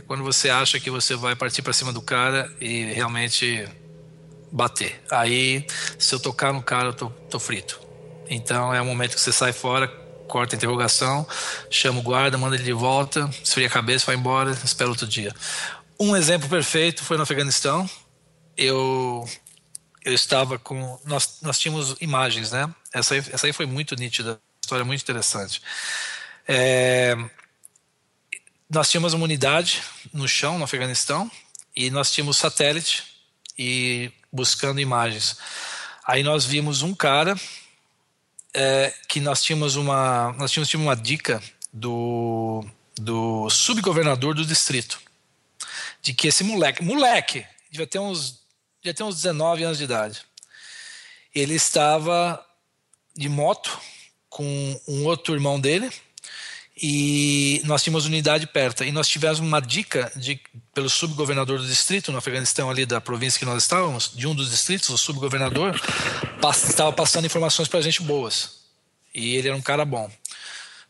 [0.00, 3.68] é quando você acha que você vai partir para cima do cara e realmente
[4.50, 5.00] bater.
[5.10, 5.64] Aí,
[5.98, 7.78] se eu tocar no cara, eu tô, tô frito.
[8.28, 9.86] Então é o momento que você sai fora,
[10.26, 11.26] corta a interrogação,
[11.70, 15.34] chama o guarda, manda ele de volta, esfria a cabeça, vai embora, espera outro dia.
[15.98, 17.88] Um exemplo perfeito foi no Afeganistão.
[18.56, 19.28] Eu
[20.02, 22.72] eu estava com nós nós tínhamos imagens, né?
[22.92, 25.60] Essa aí, essa aí foi muito nítida, história muito interessante.
[26.48, 27.16] É,
[28.70, 31.28] nós tínhamos uma unidade no chão, no Afeganistão,
[31.74, 33.02] e nós tínhamos satélite
[33.58, 35.36] e buscando imagens.
[36.06, 37.38] Aí nós vimos um cara
[38.54, 42.64] é, que nós tínhamos uma nós tínhamos uma dica do
[42.96, 45.00] do subgovernador do distrito
[46.02, 48.40] de que esse moleque moleque devia ter uns
[48.82, 50.22] devia ter uns 19 anos de idade
[51.32, 52.44] ele estava
[53.16, 53.80] de moto
[54.28, 55.90] com um outro irmão dele
[56.82, 58.82] e nós tínhamos unidade perto.
[58.84, 60.40] E nós tivemos uma dica de
[60.72, 64.50] pelo subgovernador do distrito no Afeganistão ali da província que nós estávamos de um dos
[64.50, 65.78] distritos o subgovernador
[66.52, 68.60] estava passando informações para a gente boas.
[69.14, 70.10] E ele era um cara bom.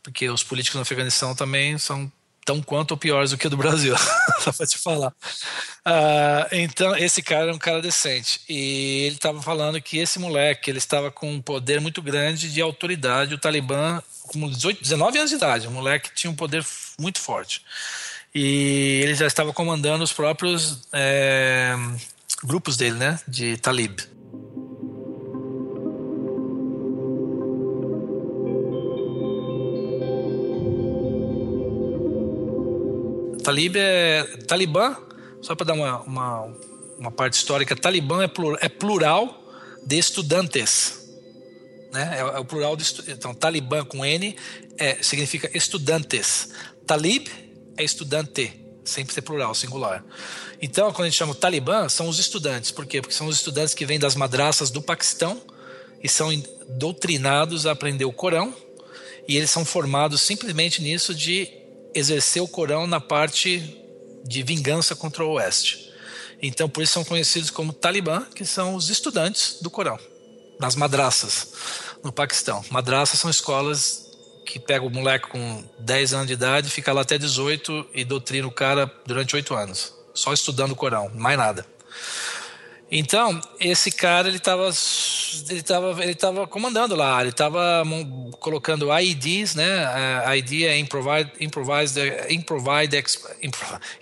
[0.01, 2.11] Porque os políticos no Afeganistão também são
[2.45, 3.95] tão quanto ou piores do que o do Brasil.
[4.39, 5.09] Só para te falar.
[5.09, 8.41] Uh, então esse cara era um cara decente.
[8.47, 12.61] E ele estava falando que esse moleque ele estava com um poder muito grande de
[12.61, 13.33] autoridade.
[13.33, 15.67] O Talibã com 18, 19 anos de idade.
[15.67, 16.65] O moleque tinha um poder
[16.99, 17.61] muito forte.
[18.33, 21.75] E ele já estava comandando os próprios é,
[22.43, 23.19] grupos dele, né?
[23.27, 23.99] De Talib.
[33.43, 34.23] Talib é.
[34.47, 34.95] Talibã,
[35.41, 36.55] só para dar uma, uma,
[36.97, 39.43] uma, parte histórica, Talibã é é plural
[39.83, 41.00] de estudantes
[41.91, 42.17] né?
[42.17, 44.35] É, é o plural de então Talibã com N
[44.77, 46.49] é, significa estudantes.
[46.87, 47.27] Talib
[47.77, 50.03] é estudante, sempre ser plural, singular.
[50.61, 52.71] Então, quando a gente chama Talibã, são os estudantes.
[52.71, 53.01] Por quê?
[53.01, 55.41] Porque são os estudantes que vêm das madraças do Paquistão
[56.03, 56.29] e são
[56.69, 58.53] doutrinados a aprender o Corão.
[59.27, 61.49] E eles são formados simplesmente nisso de
[61.93, 63.77] exercer o Corão na parte
[64.23, 65.91] de vingança contra o Oeste.
[66.41, 69.99] Então, por isso são conhecidos como Talibã, que são os estudantes do Corão
[70.61, 71.53] nas madraças
[72.03, 72.63] no Paquistão.
[72.69, 74.11] Madraças são escolas
[74.45, 78.47] que pegam o moleque com 10 anos de idade, fica lá até 18 e doutrina
[78.47, 81.65] o cara durante 8 anos, só estudando o Corão, mais nada.
[82.93, 84.69] Então, esse cara ele estava
[85.49, 87.83] ele tava, ele tava comandando lá, ele estava
[88.39, 89.85] colocando IEDs, né?
[90.25, 91.97] A ID é improvised, improvised,
[92.29, 92.91] improvised,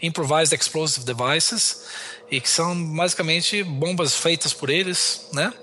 [0.01, 1.85] improvised explosive devices,
[2.31, 5.53] e que são basicamente bombas feitas por eles, né?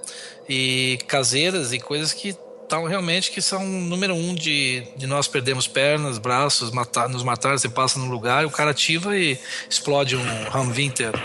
[0.48, 5.68] E caseiras e coisas que estão realmente que são número um de, de nós perdemos
[5.68, 9.38] pernas, braços, matar, nos matar, você passa num lugar, o cara ativa e
[9.70, 11.18] explode um Humvee inteiro.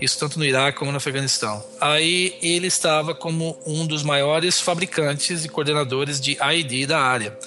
[0.00, 1.64] Isso tanto no Iraque como no Afeganistão.
[1.80, 7.38] Aí ele estava como um dos maiores fabricantes e coordenadores de ID da área.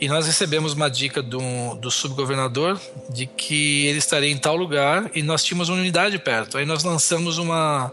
[0.00, 5.10] E nós recebemos uma dica do, do subgovernador de que ele estaria em tal lugar
[5.14, 6.58] e nós tínhamos uma unidade perto.
[6.58, 7.92] Aí nós lançamos uma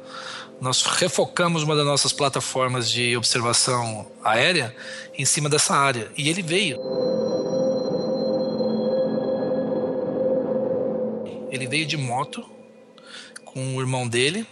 [0.62, 4.76] nós refocamos uma das nossas plataformas de observação aérea
[5.18, 6.12] em cima dessa área.
[6.16, 6.80] E ele veio.
[11.50, 12.46] Ele veio de moto
[13.44, 14.46] com o irmão dele.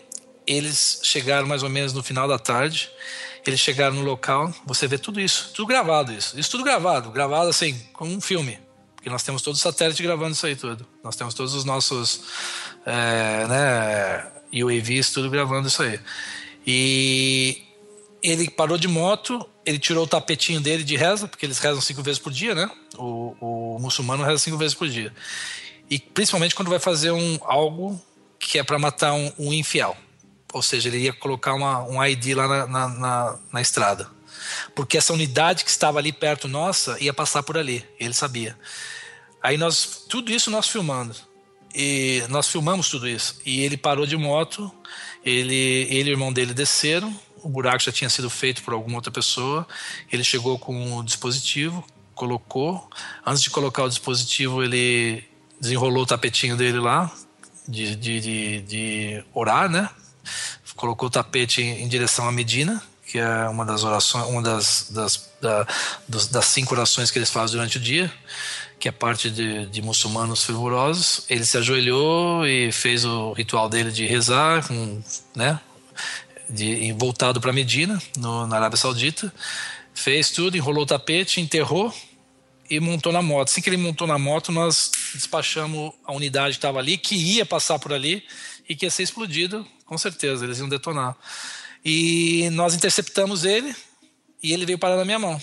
[0.47, 2.89] Eles chegaram mais ou menos no final da tarde.
[3.45, 4.51] Eles chegaram no local.
[4.65, 6.39] Você vê tudo isso, tudo gravado isso.
[6.39, 8.59] Isso tudo gravado, gravado assim, como um filme.
[8.95, 10.87] Porque nós temos todo o satélite gravando isso aí tudo.
[11.03, 12.21] Nós temos todos os nossos
[12.83, 15.99] é, né, e o UAVs, tudo gravando isso aí.
[16.65, 17.61] E
[18.21, 22.01] ele parou de moto, ele tirou o tapetinho dele de reza, porque eles rezam cinco
[22.01, 22.69] vezes por dia, né?
[22.97, 25.13] O, o muçulmano reza cinco vezes por dia.
[25.89, 27.99] E principalmente quando vai fazer um algo
[28.37, 29.97] que é para matar um, um, infiel.
[30.53, 34.09] Ou seja, ele ia colocar uma, um ID lá na, na, na, na estrada.
[34.73, 37.85] Porque essa unidade que estava ali perto nossa ia passar por ali.
[37.99, 38.57] Ele sabia.
[39.41, 41.15] Aí nós, tudo isso nós filmando.
[41.73, 43.39] E nós filmamos tudo isso.
[43.45, 44.71] E ele parou de moto,
[45.23, 48.97] ele, ele e o irmão dele desceram, o buraco já tinha sido feito por alguma
[48.97, 49.67] outra pessoa.
[50.11, 52.89] Ele chegou com o dispositivo, colocou.
[53.25, 55.23] Antes de colocar o dispositivo, ele
[55.59, 57.11] desenrolou o tapetinho dele lá,
[57.67, 59.89] de, de, de, de orar, né?
[60.75, 64.89] Colocou o tapete em, em, direção à Medina, que é uma das orações, uma das,
[64.91, 65.67] das, da,
[66.07, 68.11] das cinco orações que eles fazem durante o dia
[68.79, 71.25] que é parte de, de, muçulmanos fervorosos.
[71.29, 75.03] Ele se ajoelhou e fez o ritual dele de rezar, com,
[75.35, 75.59] né,
[76.49, 79.31] de, voltado para Medina, no, na Arábia Saudita.
[79.93, 81.93] Fez tudo, enrolou o tapete, enterrou
[82.69, 83.49] e montou na moto.
[83.49, 87.45] Assim que ele montou na moto, nós despachamos a unidade que estava ali, que ia
[87.45, 88.23] passar por ali
[88.67, 91.17] e que ia ser explodido, com certeza, eles iam detonar.
[91.83, 93.75] E nós interceptamos ele
[94.41, 95.41] e ele veio parar na minha mão.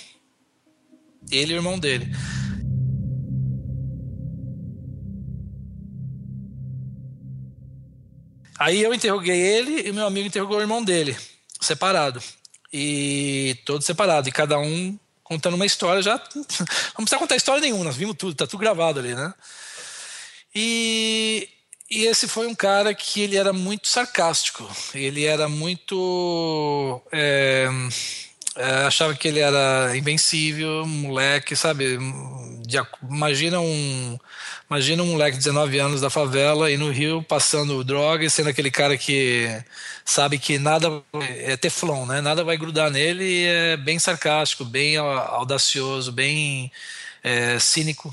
[1.30, 2.10] Ele e o irmão dele.
[8.66, 11.16] Aí eu interroguei ele e meu amigo interrogou o irmão dele,
[11.60, 12.20] separado.
[12.72, 14.26] E todos separados.
[14.26, 16.16] E cada um contando uma história já.
[16.98, 19.32] Não precisa contar história nenhuma, nós vimos tudo, tá tudo gravado ali, né?
[20.52, 21.48] E,
[21.88, 24.68] e esse foi um cara que ele era muito sarcástico.
[24.92, 27.00] Ele era muito.
[27.12, 27.68] É,
[28.86, 31.98] achava que ele era invencível, moleque, sabe?
[32.66, 34.18] De, imagina um
[34.68, 38.48] imagina um moleque de 19 anos da favela e no Rio passando droga e sendo
[38.48, 39.46] aquele cara que
[40.04, 42.20] sabe que nada é teflon, né?
[42.20, 46.72] Nada vai grudar nele e é bem sarcástico, bem audacioso, bem
[47.22, 48.12] é, cínico.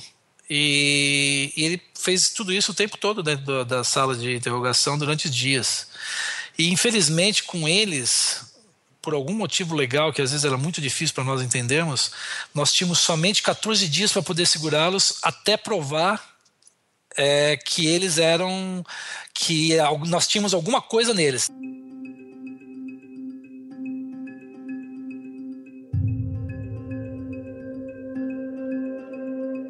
[0.49, 5.29] E, e, ele fez tudo isso o tempo todo dentro da sala de interrogação durante
[5.29, 5.87] dias.
[6.57, 8.52] E infelizmente com eles
[9.03, 12.09] por algum motivo legal que às vezes era muito difícil para nós entendermos,
[12.55, 16.23] nós tínhamos somente 14 dias para poder segurá-los até provar
[17.17, 18.83] é, que eles eram.
[19.33, 19.75] que
[20.07, 21.49] nós tínhamos alguma coisa neles.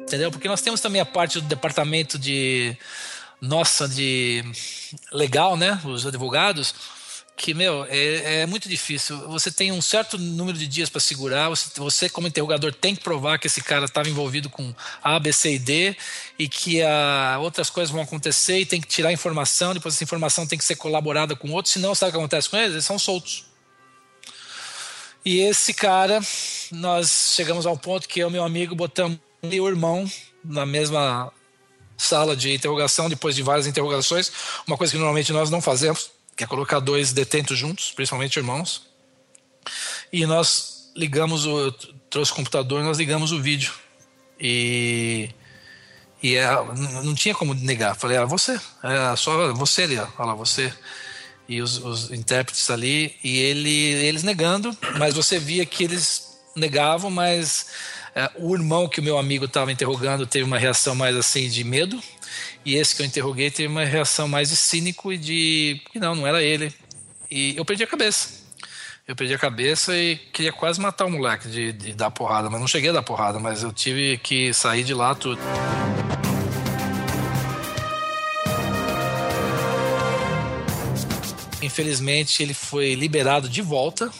[0.02, 0.30] Entendeu?
[0.30, 2.76] Porque nós temos também a parte do departamento de.
[3.40, 4.44] nossa, de.
[5.12, 5.80] legal, né?
[5.84, 6.72] Os advogados
[7.36, 9.18] que, meu, é, é, muito difícil.
[9.28, 13.02] Você tem um certo número de dias para segurar, você, você, como interrogador, tem que
[13.02, 15.96] provar que esse cara estava envolvido com A, B, C e D
[16.38, 20.46] e que a, outras coisas vão acontecer e tem que tirar informação, depois essa informação
[20.46, 22.72] tem que ser colaborada com outros, senão sabe o que acontece com eles?
[22.72, 23.44] Eles são soltos.
[25.24, 26.20] E esse cara,
[26.70, 30.08] nós chegamos ao ponto que eu e meu amigo botamos o irmão
[30.44, 31.32] na mesma
[31.96, 34.30] sala de interrogação, depois de várias interrogações,
[34.66, 38.86] uma coisa que normalmente nós não fazemos que colocar dois detentos juntos, principalmente irmãos.
[40.12, 41.72] E nós ligamos o.
[42.10, 43.72] Trouxe o computador nós ligamos o vídeo.
[44.38, 45.30] E.
[46.22, 46.46] E é,
[47.02, 47.94] não tinha como negar.
[47.94, 48.58] Falei, ah, você.
[48.82, 50.34] É só você ali, ó.
[50.36, 50.72] Você.
[51.46, 53.14] E os, os intérpretes ali.
[53.22, 57.66] E ele, eles negando, mas você via que eles negavam, mas
[58.14, 61.64] é, o irmão que o meu amigo estava interrogando teve uma reação mais assim de
[61.64, 62.00] medo
[62.64, 66.14] e esse que eu interroguei teve uma reação mais de cínico e de que não,
[66.14, 66.72] não era ele.
[67.30, 68.42] E eu perdi a cabeça.
[69.06, 72.58] Eu perdi a cabeça e queria quase matar o moleque de, de dar porrada, mas
[72.58, 75.38] não cheguei a dar porrada, mas eu tive que sair de lá tudo.
[81.60, 84.10] Infelizmente, ele foi liberado de volta.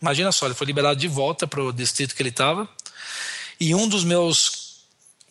[0.00, 2.68] Imagina só, ele foi liberado de volta para o distrito que ele estava.
[3.58, 4.59] E um dos meus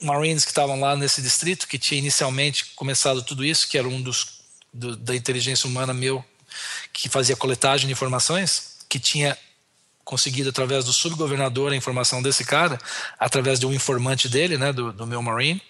[0.02, 4.02] Marines que estavam lá nesse distrito, que tinha inicialmente começado tudo isso, que era um
[4.02, 4.40] dos
[4.74, 6.24] do, da inteligência humana meu,
[6.94, 9.38] que fazia coletagem de informações, que tinha
[10.04, 12.80] conseguido através do subgovernador a informação desse cara,
[13.20, 15.62] através de um informante dele, né, do, do meu Marine,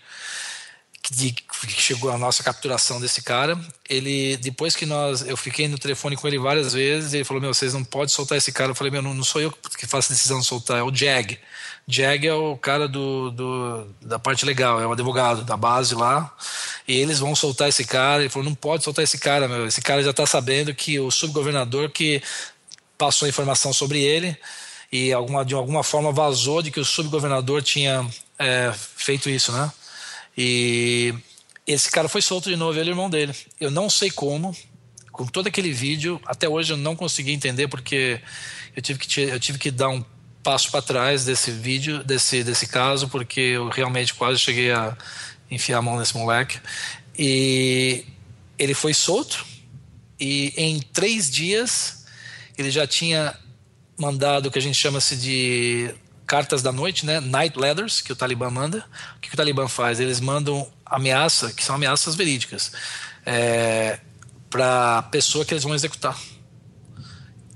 [1.01, 3.59] que, que chegou a nossa capturação desse cara.
[3.89, 7.53] Ele, depois que nós, eu fiquei no telefone com ele várias vezes, ele falou: Meu,
[7.53, 8.71] vocês não podem soltar esse cara.
[8.71, 10.93] Eu falei: Meu, não, não sou eu que faço a decisão de soltar, é o
[10.93, 11.37] Jag.
[11.91, 16.31] Jag é o cara do, do, da parte legal, é o advogado da base lá.
[16.87, 18.21] E eles vão soltar esse cara.
[18.21, 19.65] Ele falou: não pode soltar esse cara, meu.
[19.65, 22.21] Esse cara já está sabendo que o subgovernador que
[22.95, 24.37] passou a informação sobre ele
[24.91, 29.71] e alguma, de alguma forma vazou de que o subgovernador tinha é, feito isso, né?
[30.37, 31.15] E
[31.65, 33.33] esse cara foi solto de novo, ele e o irmão dele.
[33.59, 34.55] Eu não sei como,
[35.11, 38.21] com todo aquele vídeo, até hoje eu não consegui entender porque
[38.75, 40.03] eu tive que, eu tive que dar um
[40.43, 44.95] passo para trás desse vídeo, desse, desse caso, porque eu realmente quase cheguei a
[45.49, 46.59] enfiar a mão nesse moleque.
[47.17, 48.05] E
[48.57, 49.45] ele foi solto,
[50.19, 52.05] e em três dias
[52.57, 53.35] ele já tinha
[53.97, 55.93] mandado o que a gente chama-se de
[56.25, 57.19] cartas da noite, né?
[57.19, 58.85] Night letters, que o Talibã manda.
[59.17, 59.99] O que o Talibã faz?
[59.99, 62.71] Eles mandam ameaça, que são ameaças verídicas,
[63.25, 63.99] é,
[64.49, 66.17] para a pessoa que eles vão executar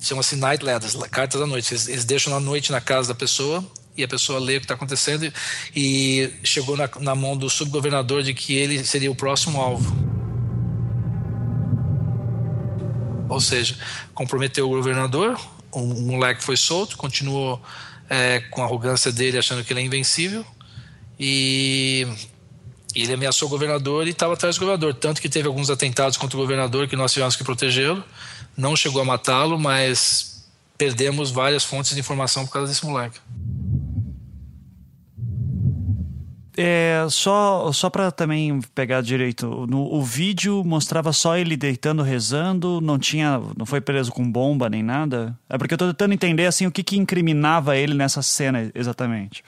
[0.04, 1.74] chama-se night letters, cartas da noite.
[1.74, 3.64] Eles, eles, deixam na noite na casa da pessoa
[3.96, 5.32] e a pessoa lê o que está acontecendo
[5.76, 9.96] e chegou na, na mão do subgovernador de que ele seria o próximo alvo.
[13.30, 13.78] Ou seja,
[14.14, 15.40] comprometeu o governador,
[15.72, 17.62] o moleque foi solto, continuou
[18.10, 20.46] é, com a arrogância dele, achando que ele é invencível,
[21.20, 22.06] e
[22.94, 24.94] ele ameaçou o governador e estava atrás do governador.
[24.94, 28.04] Tanto que teve alguns atentados contra o governador que nós tivemos que protegê-lo
[28.56, 33.20] não chegou a matá-lo, mas perdemos várias fontes de informação por causa desse moleque.
[36.56, 42.80] É, só só para também pegar direito, no, o vídeo mostrava só ele deitando, rezando,
[42.80, 45.38] não tinha, não foi preso com bomba nem nada.
[45.50, 49.44] É porque eu tô tentando entender assim o que, que incriminava ele nessa cena exatamente.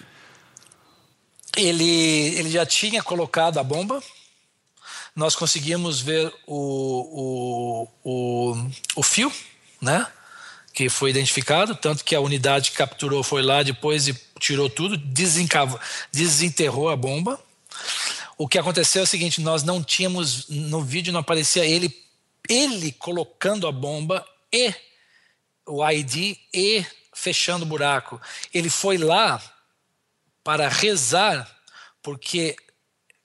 [1.56, 1.84] Ele
[2.40, 4.02] ele já tinha colocado a bomba,
[5.16, 9.32] nós conseguimos ver o, o, o, o fio,
[9.82, 10.06] né?
[10.74, 14.98] Que foi identificado, tanto que a unidade que capturou foi lá depois e tirou tudo,
[16.12, 17.40] desenterrou a bomba.
[18.38, 21.96] O que aconteceu é o seguinte: nós não tínhamos, no vídeo não aparecia ele,
[22.50, 24.74] ele colocando a bomba e
[25.66, 28.22] o ID e fechando o buraco.
[28.54, 29.42] Ele foi lá
[30.44, 31.50] para rezar,
[32.04, 32.58] porque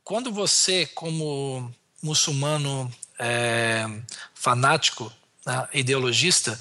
[0.04, 3.86] quando você, como muçulmano é,
[4.34, 5.12] fanático,
[5.44, 6.58] né, ideologista,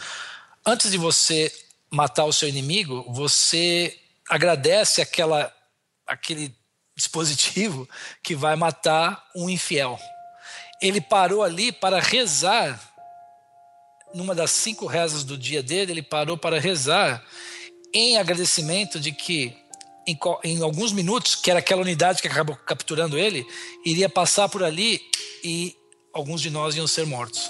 [0.66, 1.52] antes de você
[1.90, 3.98] matar o seu inimigo, você
[4.30, 5.52] agradece aquela,
[6.06, 6.54] aquele
[6.96, 7.88] dispositivo
[8.22, 9.98] que vai matar um infiel.
[10.82, 12.80] Ele parou ali para rezar,
[14.14, 17.24] numa das cinco rezas do dia dele, ele parou para rezar
[17.94, 19.58] em agradecimento de que
[20.06, 23.46] em, em, alguns minutos, que era aquela unidade que acabou capturando ele,
[23.86, 25.02] iria passar por ali
[25.44, 25.76] e
[26.14, 27.50] alguns de nós iam ser mortos.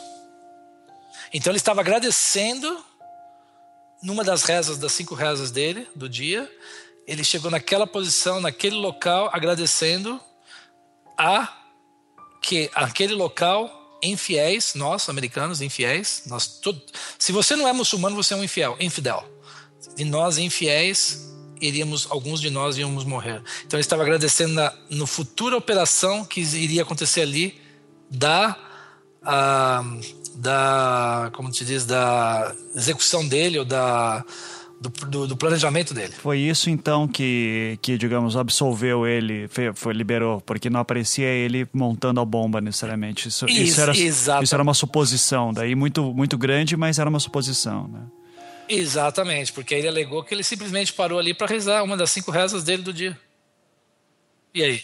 [1.33, 2.83] Então ele estava agradecendo
[4.01, 6.49] numa das rezas, das cinco rezas dele, do dia,
[7.05, 10.19] ele chegou naquela posição, naquele local, agradecendo
[11.17, 11.57] a
[12.41, 16.81] que aquele local infiéis, nós americanos infiéis, nós tudo,
[17.17, 19.27] se você não é muçulmano, você é um infiel, infidel.
[19.97, 21.29] E nós infiéis
[21.59, 23.41] iríamos, alguns de nós íamos morrer.
[23.65, 27.59] Então ele estava agradecendo na no futura operação que iria acontecer ali
[28.09, 28.55] da
[29.23, 29.83] a,
[30.35, 34.23] da como se diz da execução dele ou da
[34.79, 36.13] do, do, do, planejamento dele.
[36.13, 41.67] Foi isso então que, que digamos, absolveu ele, foi, foi, liberou, porque não aparecia ele
[41.73, 43.27] montando a bomba necessariamente.
[43.27, 43.91] Isso, isso, isso, era,
[44.41, 47.89] isso era uma suposição, daí muito, muito grande, mas era uma suposição.
[47.89, 47.99] Né?
[48.69, 52.63] Exatamente, porque ele alegou que ele simplesmente parou ali para rezar uma das cinco rezas
[52.63, 53.19] dele do dia.
[54.53, 54.81] E aí?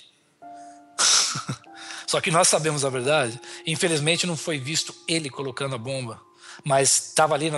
[2.08, 3.40] Só que nós sabemos a verdade.
[3.66, 6.22] Infelizmente não foi visto ele colocando a bomba,
[6.64, 7.52] mas estava ali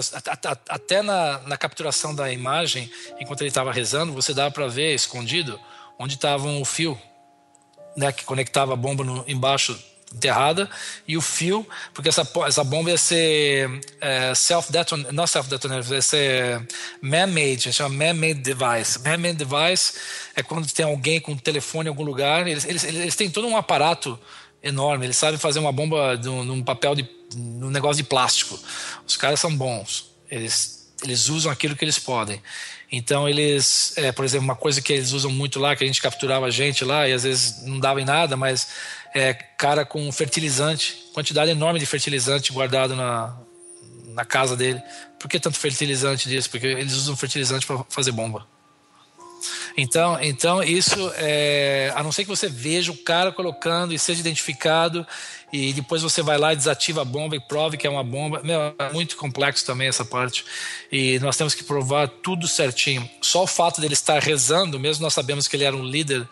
[0.70, 5.60] até na, na, capturação da imagem, enquanto ele estava rezando, você dava para ver escondido
[6.00, 7.00] onde estava o fio,
[7.95, 9.78] né, que conectava a bomba no, embaixo
[10.18, 10.70] enterrada
[11.07, 16.68] e o fio, porque essa, essa bomba ia ser é, self-detonate, não self-detonate, ia ser
[17.01, 18.99] man-made, chama man-made device.
[19.03, 19.93] Man-made device
[20.36, 23.47] é quando tem alguém com um telefone em algum lugar, eles, eles, eles têm todo
[23.47, 24.20] um aparato
[24.61, 28.59] enorme, eles sabem fazer uma bomba num papel de num negócio de plástico.
[29.05, 32.41] Os caras são bons, eles, eles usam aquilo que eles podem.
[32.91, 36.01] Então eles, é, por exemplo, uma coisa que eles usam muito lá, que a gente
[36.01, 38.68] capturava gente lá e às vezes não dava em nada, mas
[39.14, 43.38] é, cara com fertilizante, quantidade enorme de fertilizante guardado na,
[44.08, 44.82] na casa dele.
[45.20, 46.49] Por que tanto fertilizante disso?
[46.49, 48.45] Porque eles usam fertilizante para fazer bomba.
[49.78, 54.20] Então, então isso é, a não ser que você veja o cara colocando e seja
[54.20, 55.05] identificado
[55.53, 58.41] e depois você vai lá e desativa a bomba e prove que é uma bomba.
[58.43, 60.43] Meu, é muito complexo também essa parte.
[60.91, 63.08] E nós temos que provar tudo certinho.
[63.22, 66.28] Só o fato dele estar rezando, mesmo nós sabemos que ele era um líder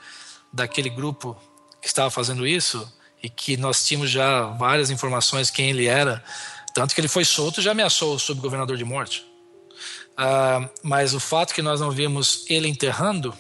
[0.52, 1.38] daquele grupo
[1.86, 6.24] que estava fazendo isso e que nós tínhamos já várias informações quem ele era,
[6.74, 9.24] tanto que ele foi solto já ameaçou o subgovernador de morte.
[10.14, 13.36] Uh, mas o fato que nós não vimos ele enterrando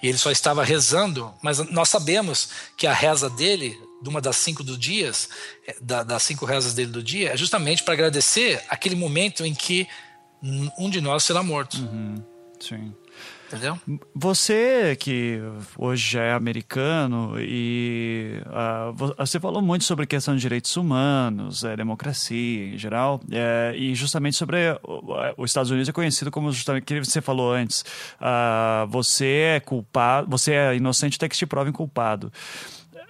[0.00, 4.36] e ele só estava rezando, mas nós sabemos que a reza dele, de uma das
[4.36, 5.28] cinco do dias,
[5.66, 9.52] é, da, das cinco rezas dele do dia, é justamente para agradecer aquele momento em
[9.52, 9.88] que
[10.78, 11.78] um de nós será morto.
[11.78, 12.22] Uhum.
[12.60, 12.94] Sim.
[13.46, 13.78] Entendeu?
[14.14, 15.40] Você que
[15.78, 21.76] hoje é americano e uh, você falou muito sobre a questão de direitos humanos, é,
[21.76, 24.58] democracia em geral, é, e justamente sobre
[25.36, 27.82] os Estados Unidos é conhecido como justamente que você falou antes,
[28.20, 32.32] uh, você é culpado, você é inocente até que te provem culpado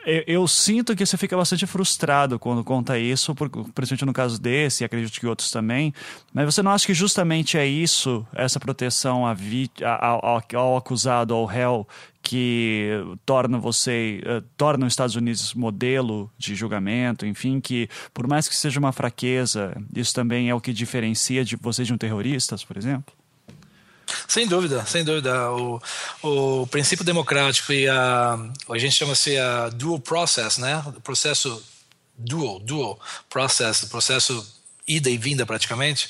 [0.07, 4.41] eu, eu, sinto que você fica bastante frustrado quando conta isso, por, principalmente no caso
[4.41, 5.93] desse, e acredito que outros também.
[6.33, 11.45] Mas você não acha que justamente é isso, essa proteção vi, ao, ao, acusado, ao
[11.45, 11.87] réu,
[12.23, 12.91] que
[13.25, 18.57] torna você, uh, torna os Estados Unidos modelo de julgamento, enfim, que por mais que
[18.57, 22.77] seja uma fraqueza, isso também é o que diferencia de você de um terrorista, por
[22.77, 23.13] exemplo?
[24.29, 25.51] Sem dúvida, sem dúvida.
[25.53, 25.81] O,
[26.23, 28.39] o princípio democrático e a,
[28.69, 30.83] a gente chama-se a dual process, né?
[30.87, 31.63] O processo
[32.17, 32.99] dual, dual
[33.29, 34.55] process, processo
[34.87, 36.09] ida e vinda praticamente,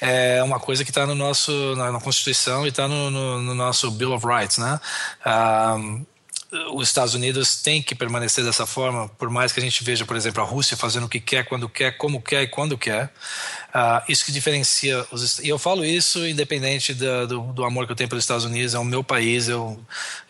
[0.00, 3.54] é uma coisa que está no nosso na, na Constituição e está no, no, no,
[3.54, 4.80] nosso Bill of Rights, né?
[5.26, 6.06] Um,
[6.72, 10.16] os Estados Unidos têm que permanecer dessa forma, por mais que a gente veja, por
[10.16, 13.12] exemplo, a Rússia fazendo o que quer, quando quer, como quer e quando quer.
[13.74, 17.96] Uh, isso que diferencia os e eu falo isso independente do, do, amor que eu
[17.96, 19.48] tenho pelos Estados Unidos, é o meu país.
[19.48, 19.78] Eu,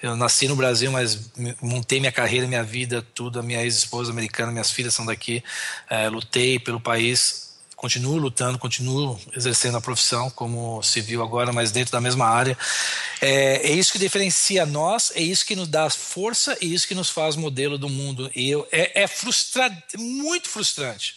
[0.03, 3.39] eu nasci no Brasil, mas montei minha carreira, minha vida, tudo.
[3.39, 5.43] A minha ex-esposa americana, minhas filhas são daqui.
[5.91, 11.93] Uh, lutei pelo país continuo lutando, continuo exercendo a profissão como civil agora, mas dentro
[11.93, 12.57] da mesma área.
[13.21, 16.95] É, é, isso que diferencia nós, é isso que nos dá força e isso que
[16.95, 18.31] nos faz modelo do mundo.
[18.35, 21.15] E eu, é, é frustrante, muito frustrante,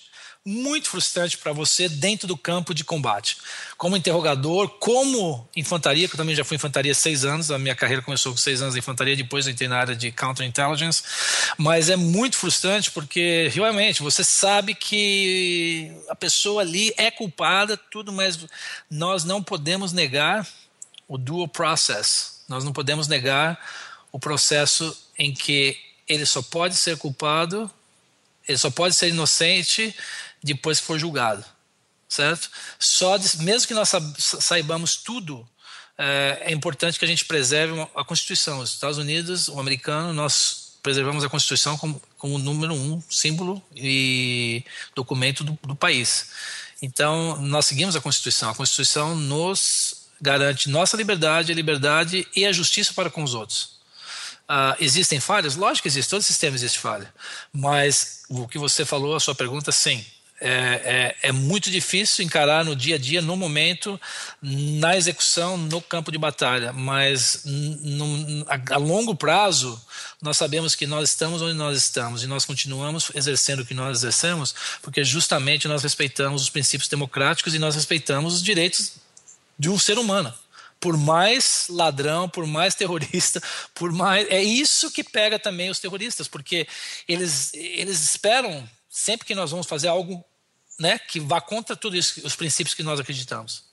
[0.48, 3.36] muito frustrante para você dentro do campo de combate.
[3.76, 8.02] Como interrogador, como infantaria, que eu também já fui infantaria seis anos, a minha carreira
[8.02, 11.04] começou com seis anos de infantaria, depois eu entrei na área de counterintelligence,
[11.58, 18.14] mas é muito frustrante porque, realmente, você sabe que a pessoa ali é culpada, tudo,
[18.14, 18.40] mas
[18.90, 20.48] nós não podemos negar
[21.10, 23.60] o dual process, nós não podemos negar
[24.14, 25.78] o processo em que
[26.08, 27.70] ele só pode ser culpado,
[28.48, 29.94] ele só pode ser inocente
[30.48, 31.44] depois que for julgado,
[32.08, 32.50] certo?
[32.80, 35.48] Só de, mesmo que nós saibamos tudo,
[35.98, 38.60] é, é, importante que a gente preserve a Constituição.
[38.60, 44.64] Os Estados Unidos, o americano, nós preservamos a Constituição como, como número um símbolo e
[44.96, 46.32] documento do, do país.
[46.82, 48.52] Então, nós seguimos a Constituição.
[48.52, 53.78] A Constituição nos garante nossa liberdade, a liberdade e a justiça para com os outros.
[54.50, 55.56] Uh, existem falhas?
[55.56, 57.14] Lógico que existe, todo sistema existe falha.
[57.52, 60.06] Mas o que você falou, a sua pergunta, sim.
[60.40, 64.00] É, é, é, muito difícil encarar no dia a dia, no momento,
[64.40, 67.44] na execução, no campo de batalha, mas
[68.48, 69.82] a, a, longo prazo
[70.22, 73.98] nós sabemos que nós estamos onde nós estamos e nós continuamos exercendo o que nós
[73.98, 78.94] exercemos porque justamente nós respeitamos os princípios democráticos e nós respeitamos os direitos
[79.58, 80.32] de um ser humano.
[80.80, 83.42] Por mais ladrão, por mais terrorista,
[83.74, 86.68] por mais é isso que pega também os terroristas, porque
[87.08, 90.26] eles eles esperam sempre que nós vamos fazer algo,
[90.80, 93.64] né, que vá contra tudo isso, os princípios que nós acreditamos.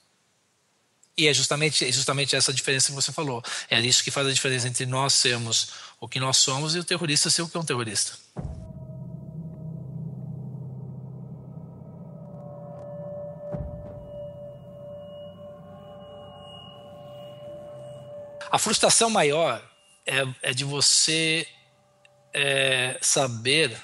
[1.17, 3.41] E é justamente, é justamente essa diferença que você falou.
[3.67, 5.69] É isso que faz a diferença entre nós sermos
[5.99, 8.19] o que nós somos e o terrorista ser o que é um terrorista.
[18.51, 19.61] A frustração maior
[20.05, 21.47] é, é de você
[22.31, 23.75] é, saber,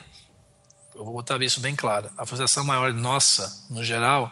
[1.01, 4.31] eu vou botar isso bem claro, a frustração maior nossa, no geral,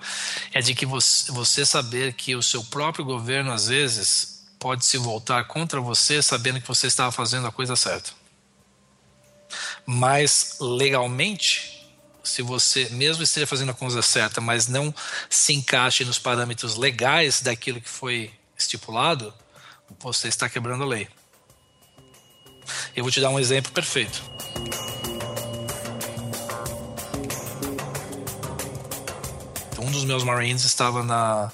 [0.54, 5.46] é de que você, saber que o seu próprio governo, às vezes, pode se voltar
[5.46, 8.12] contra você sabendo que você estava fazendo a coisa certa.
[9.84, 11.90] Mas, legalmente,
[12.24, 14.94] se você mesmo esteja fazendo a coisa certa, mas não
[15.28, 19.34] se encaixe nos parâmetros legais daquilo que foi estipulado,
[20.00, 21.08] você está quebrando a lei.
[22.96, 24.22] Eu vou te dar um exemplo perfeito.
[29.90, 31.52] Um dos meus Marines estava na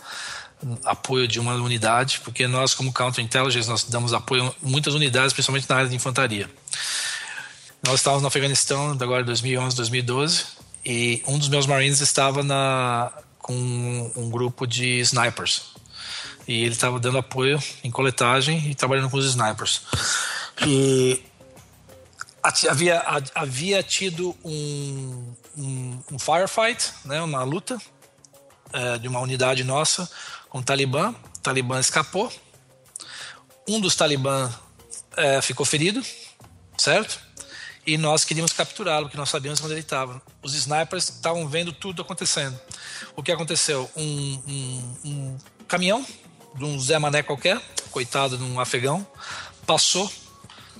[0.84, 5.70] apoio de uma unidade, porque nós como counterintelligence nós damos apoio a muitas unidades, principalmente
[5.70, 6.50] na área de infantaria.
[7.86, 10.44] Nós estávamos no Afeganistão agora 2011, 2012,
[10.86, 15.76] e um dos meus Marines estava na com um grupo de snipers
[16.46, 19.82] e ele estava dando apoio em coletagem e trabalhando com os snipers.
[20.66, 21.24] E
[22.70, 23.02] havia,
[23.34, 27.80] havia tido um, um, um firefight, né, uma luta
[28.76, 30.10] é, de uma unidade nossa
[30.50, 31.12] com o Talibã.
[31.12, 32.32] O Talibã escapou.
[33.66, 34.54] Um dos Talibã
[35.16, 36.04] é, ficou ferido,
[36.78, 37.20] certo?
[37.88, 40.22] E nós queríamos capturá-lo, porque nós sabíamos onde ele estava.
[40.44, 42.60] Os snipers estavam vendo tudo acontecendo.
[43.16, 43.90] O que aconteceu?
[43.96, 46.06] Um, um, um caminhão
[46.54, 47.62] de um Zé Mané qualquer,
[47.92, 49.08] coitado de um afegão,
[49.66, 50.12] passou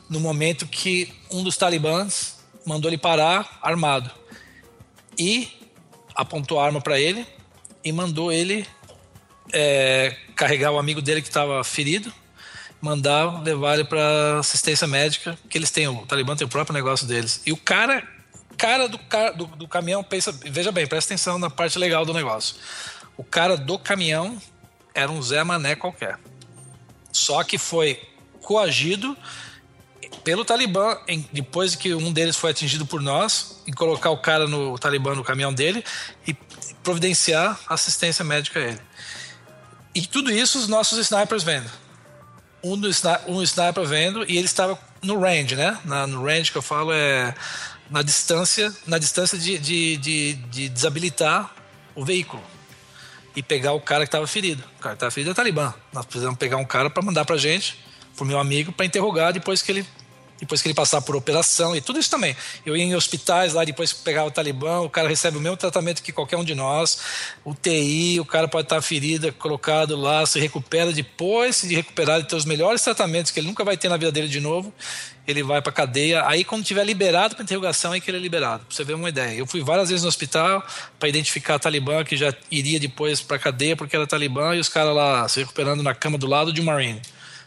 [0.10, 4.12] no momento que um dos talibãs mandou ele parar armado
[5.18, 5.50] e
[6.14, 7.26] apontou a arma para ele
[7.86, 8.68] e mandou ele
[9.54, 12.12] é, carregar o amigo dele que estava ferido,
[12.82, 17.06] mandar levar ele para assistência médica, que eles têm, o Talibã tem o próprio negócio
[17.06, 17.42] deles.
[17.46, 18.04] E o cara,
[18.58, 19.00] cara do,
[19.38, 22.56] do, do caminhão pensa, veja bem, presta atenção na parte legal do negócio.
[23.16, 24.42] O cara do caminhão
[24.94, 26.18] era um Zé Mané qualquer.
[27.12, 28.02] Só que foi
[28.42, 29.16] coagido
[30.24, 34.48] pelo Talibã, em, depois que um deles foi atingido por nós, em colocar o cara
[34.48, 35.84] no Talibã no caminhão dele
[36.28, 36.36] e
[36.86, 38.82] providenciar assistência médica a ele.
[39.94, 41.70] E tudo isso os nossos snipers vendo.
[42.64, 42.90] Um, do,
[43.28, 45.78] um sniper vendo e ele estava no range, né?
[45.84, 47.34] Na, no range que eu falo é
[47.90, 51.54] na distância, na distância de, de, de, de desabilitar
[51.94, 52.42] o veículo
[53.36, 54.64] e pegar o cara que estava ferido.
[54.78, 55.74] O cara que estava ferido é Talibã.
[55.92, 57.78] Nós precisamos pegar um cara para mandar para gente,
[58.16, 59.86] pro meu amigo, para interrogar depois que ele
[60.40, 62.36] depois que ele passar por operação e tudo isso também.
[62.66, 66.02] Eu ia em hospitais lá, depois pegar o Talibã, o cara recebe o mesmo tratamento
[66.02, 67.00] que qualquer um de nós.
[67.44, 72.24] O TI, o cara pode estar ferido, colocado lá, se recupera depois, se recuperar e
[72.24, 74.74] ter os melhores tratamentos que ele nunca vai ter na vida dele de novo
[75.28, 76.26] ele vai para cadeia.
[76.28, 78.66] Aí, quando tiver liberado para interrogação, é que ele é liberado.
[78.66, 79.38] Pra você ver uma ideia.
[79.38, 80.64] Eu fui várias vezes no hospital
[81.00, 84.96] para identificar Talibã que já iria depois para cadeia porque era Talibã e os caras
[84.96, 87.02] lá se recuperando na cama do lado de um Marine.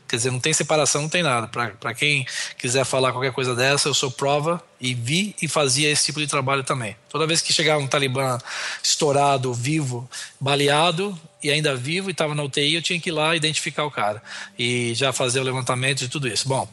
[0.09, 1.47] Quer dizer, não tem separação, não tem nada.
[1.47, 6.07] Para quem quiser falar qualquer coisa dessa, eu sou prova e vi e fazia esse
[6.07, 6.97] tipo de trabalho também.
[7.11, 8.39] Toda vez que chegava um talibã
[8.83, 10.09] estourado, vivo,
[10.41, 13.91] baleado e ainda vivo e estava na UTI, eu tinha que ir lá identificar o
[13.91, 14.23] cara
[14.59, 16.49] e já fazer o levantamento de tudo isso.
[16.49, 16.67] Bom,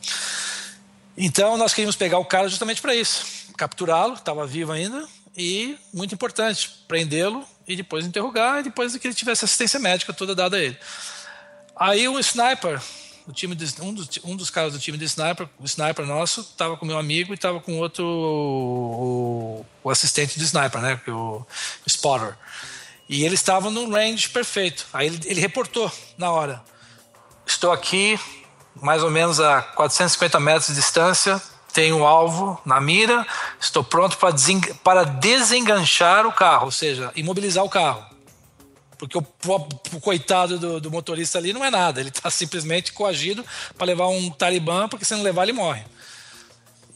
[1.17, 3.25] então nós queríamos pegar o cara justamente para isso,
[3.57, 5.05] capturá-lo, estava vivo ainda
[5.37, 10.33] e muito importante prendê-lo e depois interrogar e depois que ele tivesse assistência médica toda
[10.33, 10.77] dada a ele.
[11.77, 12.81] Aí o sniper
[13.27, 16.77] o time um, dos, um dos caras do time de sniper, o sniper nosso, estava
[16.77, 21.45] com meu amigo e estava com outro, o, o, assistente de sniper, né, o, o
[21.87, 22.35] spotter.
[23.09, 24.85] E eles estavam no range perfeito.
[24.93, 26.61] Aí ele, ele reportou na hora.
[27.45, 28.19] Estou aqui,
[28.75, 31.41] mais ou menos a 450 metros de distância,
[31.73, 33.25] tenho o alvo na mira,
[33.59, 34.33] estou pronto para,
[34.83, 38.14] para desenganchar o carro, ou seja, imobilizar o carro.
[38.97, 39.25] Porque o,
[39.93, 43.45] o coitado do, do, motorista ali não é nada, ele está simplesmente coagido
[43.77, 45.83] para levar um talibã, porque se não levar ele morre.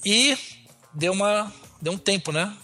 [0.06, 0.38] E
[0.94, 2.56] deu, uma, deu um tempo, né?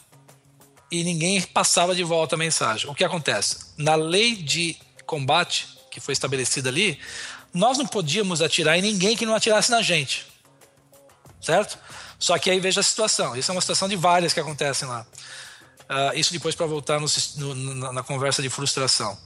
[0.92, 2.90] E ninguém passava de volta a mensagem.
[2.90, 3.74] O que acontece?
[3.78, 7.00] Na lei de combate que foi estabelecida ali,
[7.54, 10.26] nós não podíamos atirar em ninguém que não atirasse na gente.
[11.42, 11.78] Certo?
[12.20, 13.36] Só que aí veja a situação.
[13.36, 15.06] Isso é uma situação de várias que acontecem lá.
[15.90, 17.08] Uh, isso depois para voltar no,
[17.56, 19.18] no, na conversa de frustração.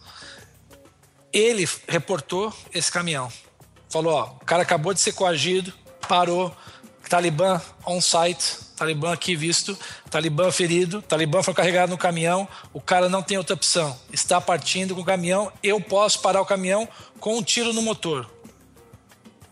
[1.31, 3.31] Ele reportou esse caminhão.
[3.89, 5.73] Falou: ó, o cara acabou de ser coagido,
[6.07, 6.55] parou,
[7.07, 9.77] Talibã on site, Talibã aqui visto,
[10.09, 14.93] Talibã ferido, Talibã foi carregado no caminhão, o cara não tem outra opção, está partindo
[14.95, 16.87] com o caminhão, eu posso parar o caminhão
[17.19, 18.29] com um tiro no motor.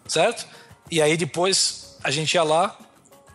[0.08, 0.48] Certo?
[0.90, 2.78] E aí depois a gente ia lá,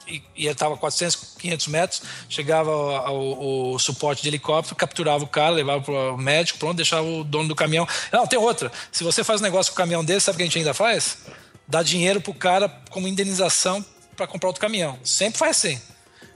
[0.06, 2.70] e, e estava a 400, 500 metros, chegava
[3.10, 7.48] o, suporte de helicóptero, capturava o cara, levava para o médico, pronto, deixava o dono
[7.48, 7.86] do caminhão.
[8.12, 8.70] Não, tem outra.
[8.90, 10.74] Se você faz um negócio com o caminhão desse, sabe o que a gente ainda
[10.74, 11.18] faz?
[11.66, 13.84] Dá dinheiro para o cara como indenização
[14.16, 14.98] para comprar outro caminhão.
[15.04, 15.80] Sempre faz assim.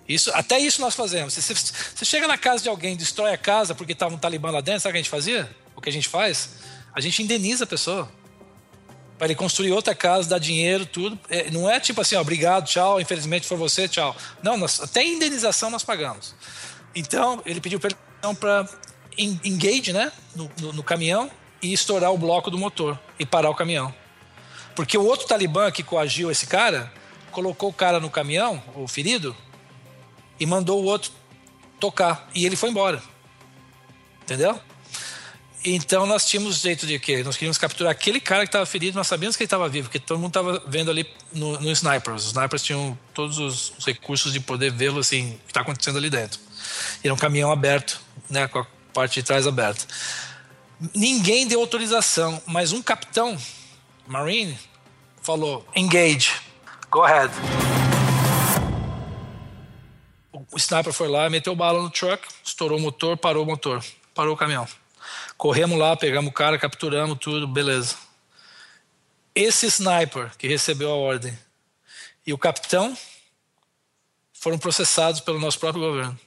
[0.09, 1.35] Isso, até isso nós fazemos.
[1.35, 4.61] Você, você chega na casa de alguém, destrói a casa porque estava um talibã lá
[4.61, 5.51] dentro, sabe o que a gente fazia?
[5.75, 6.51] O que a gente faz?
[6.95, 8.09] A gente indeniza a pessoa
[9.19, 11.19] para ele construir outra casa, dar dinheiro, tudo.
[11.29, 14.14] É, não é tipo assim, ó, obrigado, tchau, infelizmente foi você, tchau.
[14.43, 16.35] Não, nós, até indenização nós pagamos.
[16.95, 18.69] Então, ele pediu para
[19.19, 21.31] engage né, no, no, no, caminhão
[21.62, 23.95] e estourar o bloco do motor e parar o caminhão.
[24.75, 26.93] Porque o outro talibã que coagiu esse cara
[27.31, 29.35] colocou o cara no caminhão, o ferido,
[30.39, 31.12] e mandou o outro
[31.81, 32.29] tocar.
[32.35, 33.03] E ele foi embora.
[34.23, 34.61] Entendeu?
[35.69, 37.25] Então nós tínhamos jeito de quê?
[37.25, 39.99] Nós queríamos capturar aquele cara que estava ferido, nós sabíamos que ele estava vivo, porque
[39.99, 42.23] todo mundo estava vendo ali no, no snipers.
[42.23, 45.99] Os snipers tinham todos os, os recursos de poder vê-lo assim, o que está acontecendo
[45.99, 46.39] ali dentro.
[47.03, 48.01] Era um caminhão aberto,
[48.31, 49.85] né, com a parte de trás aberta.
[50.95, 53.37] Ninguém deu autorização, mas um capitão,
[54.07, 54.57] Marine,
[55.21, 56.31] falou: engage,
[56.89, 57.33] go ahead.
[60.53, 64.35] O sniper foi lá, meteu bala no truck, estourou o motor, parou o motor, parou
[64.35, 64.69] o caminhão.
[65.37, 67.97] Corremos lá, pegamos o cara, capturamos tudo, beleza.
[69.34, 71.39] Esse sniper que recebeu a ordem
[72.26, 72.97] e o capitão
[74.32, 76.18] foram processados pelo nosso próprio governo.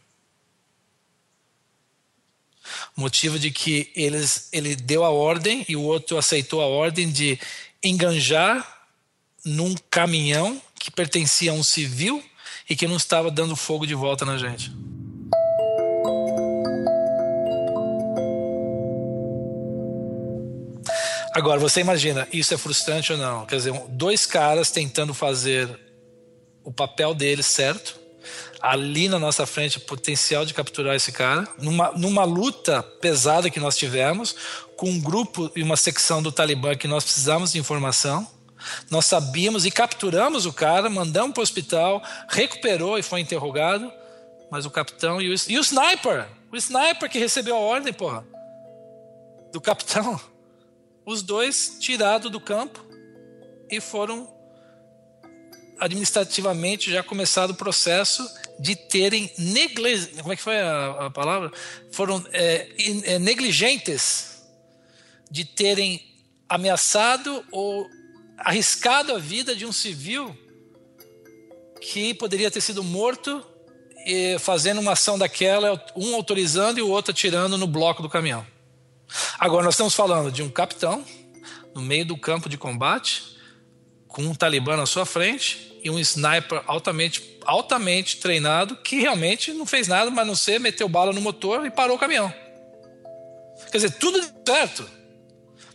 [2.95, 7.39] Motivo de que eles, ele deu a ordem e o outro aceitou a ordem de
[7.83, 8.87] enganjar
[9.43, 12.23] num caminhão que pertencia a um civil
[12.69, 14.71] e que não estava dando fogo de volta na gente.
[21.33, 23.45] Agora, você imagina, isso é frustrante ou não?
[23.45, 25.69] Quer dizer, dois caras tentando fazer
[26.63, 27.99] o papel deles certo,
[28.61, 33.77] ali na nossa frente, potencial de capturar esse cara, numa, numa luta pesada que nós
[33.77, 34.35] tivemos,
[34.75, 38.27] com um grupo e uma secção do Talibã que nós precisávamos de informação.
[38.89, 43.91] Nós sabíamos e capturamos o cara, mandamos para o hospital, recuperou e foi interrogado.
[44.51, 48.25] Mas o capitão e o, e o sniper, o sniper que recebeu a ordem, porra,
[49.53, 50.19] do capitão
[51.09, 52.85] os dois tirados do campo
[53.67, 54.31] e foram
[55.79, 58.29] administrativamente já começado o processo
[58.59, 60.05] de terem negle...
[60.17, 61.51] como é que foi a, a palavra?
[61.91, 62.69] Foram é,
[63.05, 64.43] é, negligentes
[65.31, 65.99] de terem
[66.47, 67.89] ameaçado ou
[68.37, 70.37] arriscado a vida de um civil
[71.81, 73.43] que poderia ter sido morto
[74.05, 78.45] e fazendo uma ação daquela um autorizando e o outro atirando no bloco do caminhão
[79.37, 81.03] Agora, nós estamos falando de um capitão
[81.73, 83.37] no meio do campo de combate,
[84.07, 89.65] com um talibã na sua frente e um sniper altamente, altamente treinado que realmente não
[89.65, 92.33] fez nada, mas não ser meteu bala no motor e parou o caminhão.
[93.71, 94.89] Quer dizer, tudo deu certo.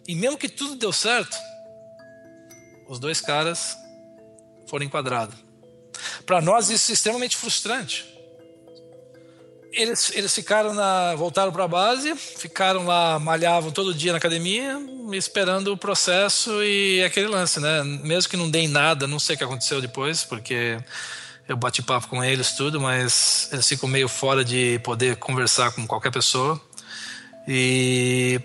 [0.06, 1.36] E mesmo que tudo deu certo,
[2.88, 3.76] os dois caras
[4.66, 5.36] foram enquadrados.
[6.26, 8.13] Para nós isso é extremamente frustrante.
[9.76, 14.78] Eles, eles ficaram na, voltaram para a base, ficaram lá, malhavam todo dia na academia,
[15.12, 17.82] esperando o processo e aquele lance, né?
[17.82, 20.78] Mesmo que não deem nada, não sei o que aconteceu depois, porque
[21.48, 25.86] eu bati papo com eles tudo, mas eles ficam meio fora de poder conversar com
[25.86, 26.60] qualquer pessoa.
[27.46, 28.40] E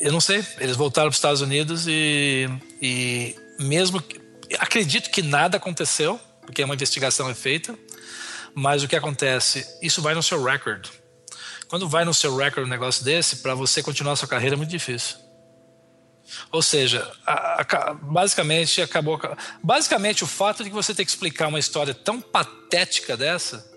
[0.00, 2.48] eu não sei, eles voltaram para os Estados Unidos e,
[2.82, 4.02] e mesmo
[4.58, 7.78] acredito que nada aconteceu, porque uma investigação é feita,
[8.54, 10.88] mas o que acontece, isso vai no seu record.
[11.68, 14.58] Quando vai no seu record um negócio desse, para você continuar a sua carreira é
[14.58, 15.16] muito difícil.
[16.52, 19.20] Ou seja, a, a, basicamente acabou.
[19.62, 23.68] Basicamente, o fato de que você ter que explicar uma história tão patética dessa,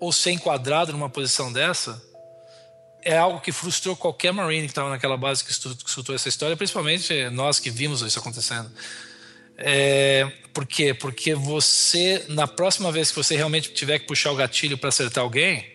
[0.00, 2.02] ou ser enquadrado numa posição dessa,
[3.02, 7.28] é algo que frustrou qualquer Marine que estava naquela base que escutou essa história, principalmente
[7.30, 8.70] nós que vimos isso acontecendo.
[9.56, 10.94] É, por quê?
[10.94, 15.24] Porque você, na próxima vez que você realmente tiver que puxar o gatilho para acertar
[15.24, 15.66] alguém,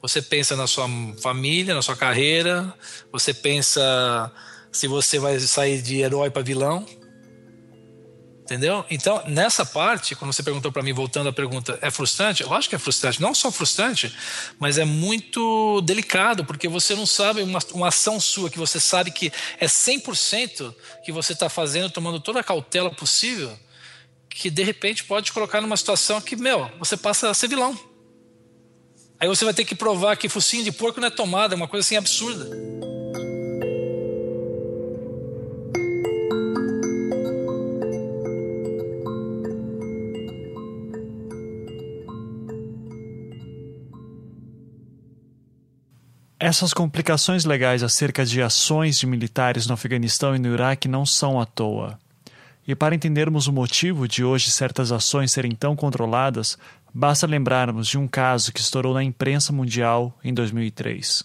[0.00, 0.88] você pensa na sua
[1.20, 2.72] família, na sua carreira,
[3.12, 4.32] você pensa
[4.72, 6.86] se você vai sair de herói para vilão.
[8.44, 8.82] Entendeu?
[8.88, 12.42] Então, nessa parte, quando você perguntou para mim, voltando à pergunta, é frustrante?
[12.42, 13.20] Eu acho que é frustrante.
[13.20, 14.10] Não só frustrante,
[14.58, 19.10] mas é muito delicado, porque você não sabe uma, uma ação sua que você sabe
[19.10, 19.30] que
[19.60, 23.54] é 100% que você está fazendo, tomando toda a cautela possível,
[24.28, 27.78] que de repente pode colocar numa situação que, meu, você passa a ser vilão.
[29.20, 31.66] Aí você vai ter que provar que focinho de porco não é tomada, é uma
[31.66, 32.48] coisa assim absurda.
[46.40, 51.40] Essas complicações legais acerca de ações de militares no Afeganistão e no Iraque não são
[51.40, 51.98] à toa.
[52.68, 56.58] E para entendermos o motivo de hoje certas ações serem tão controladas,
[56.92, 61.24] basta lembrarmos de um caso que estourou na imprensa mundial em 2003.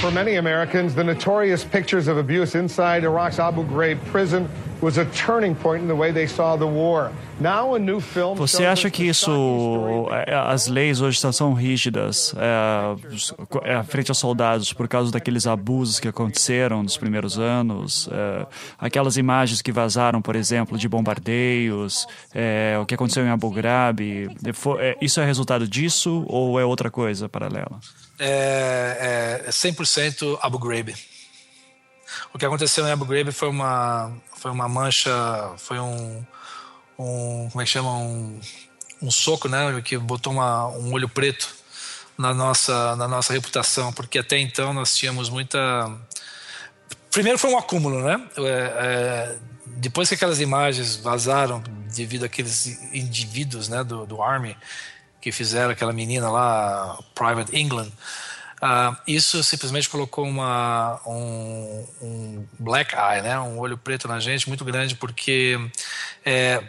[0.00, 4.46] For many Americans, the notorious pictures of abuse inside Iraq's Abu Ghraib prison
[4.80, 7.10] was a turning point in the way they saw the war.
[8.36, 14.72] Você acha que isso, é, as leis hoje são rígidas é, é, frente aos soldados
[14.72, 18.08] por causa daqueles abusos que aconteceram nos primeiros anos?
[18.10, 18.46] É,
[18.78, 24.00] aquelas imagens que vazaram, por exemplo, de bombardeios, é, o que aconteceu em Abu Ghraib,
[24.80, 27.78] é, isso é resultado disso ou é outra coisa paralela?
[28.18, 30.94] É, é 100% Abu Ghraib.
[32.32, 35.12] O que aconteceu em Abu Ghraib foi uma, foi uma mancha,
[35.58, 36.24] foi um
[36.98, 38.40] um como é que chama um,
[39.02, 41.54] um soco, né, que botou uma, um olho preto
[42.16, 45.58] na nossa na nossa reputação, porque até então nós tínhamos muita
[47.10, 48.26] primeiro foi um acúmulo, né?
[48.38, 49.38] É, é,
[49.78, 51.62] depois que aquelas imagens vazaram
[51.94, 54.56] devido àqueles indivíduos, né, do, do Army
[55.20, 57.90] que fizeram aquela menina lá, Private England,
[58.62, 64.48] uh, isso simplesmente colocou uma, um, um, black eye, né, um olho preto na gente
[64.48, 65.58] muito grande, porque
[66.24, 66.62] é,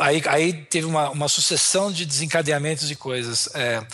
[0.00, 3.48] aí, aí teve uma, uma sucessão de desencadeamentos de coisas.
[3.54, 3.84] É,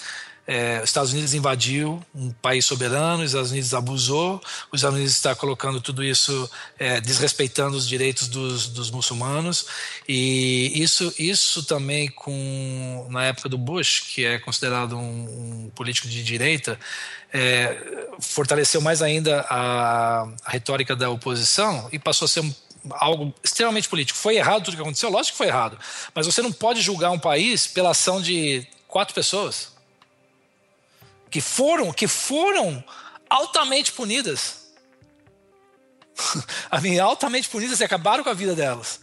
[0.47, 4.40] é, os Estados Unidos invadiu um país soberano, os Estados Unidos abusou,
[4.70, 9.66] os Estados Unidos está colocando tudo isso, é, desrespeitando os direitos dos, dos, muçulmanos,
[10.09, 16.07] e isso, isso também com na época do Bush, que é considerado um, um político
[16.07, 16.78] de direita,
[17.32, 22.55] é, fortaleceu mais ainda a, a retórica da oposição e passou a ser um
[22.92, 24.16] algo extremamente político.
[24.16, 25.11] Foi errado tudo que aconteceu?
[25.11, 25.76] Lógico que foi errado.
[26.14, 29.76] Mas você não pode julgar um país pela ação de quatro pessoas
[31.31, 32.83] que foram, que foram
[33.29, 34.66] altamente punidas.
[37.03, 39.01] altamente punidas e acabaram com a vida delas.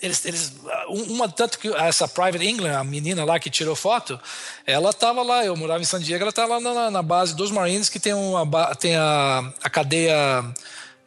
[0.00, 0.52] Eles, eles,
[0.88, 4.18] uma tanto que essa Private England, a menina lá que tirou foto,
[4.66, 5.44] ela estava lá.
[5.44, 8.12] Eu morava em San Diego, ela estava lá na, na, base dos Marines que tem,
[8.12, 10.44] uma, tem a, a cadeia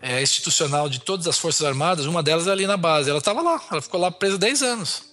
[0.02, 3.10] é, institucional de todas as Forças Armadas, uma delas é ali na base.
[3.10, 5.04] Ela estava lá, ela ficou lá presa 10 anos.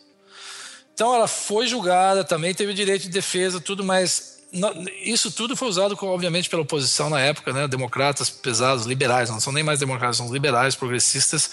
[0.95, 4.32] Então ela foi julgada, também teve direito de defesa, tudo, mas
[5.03, 7.67] isso tudo foi usado, obviamente, pela oposição na época, né?
[7.67, 11.51] democratas pesados, liberais, não são nem mais democratas, são liberais, progressistas,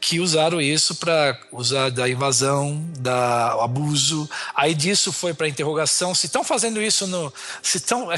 [0.00, 4.28] que usaram isso para usar da invasão, da abuso.
[4.54, 6.14] Aí disso foi para interrogação.
[6.14, 7.30] Se estão fazendo isso no.
[7.62, 8.08] Se estão,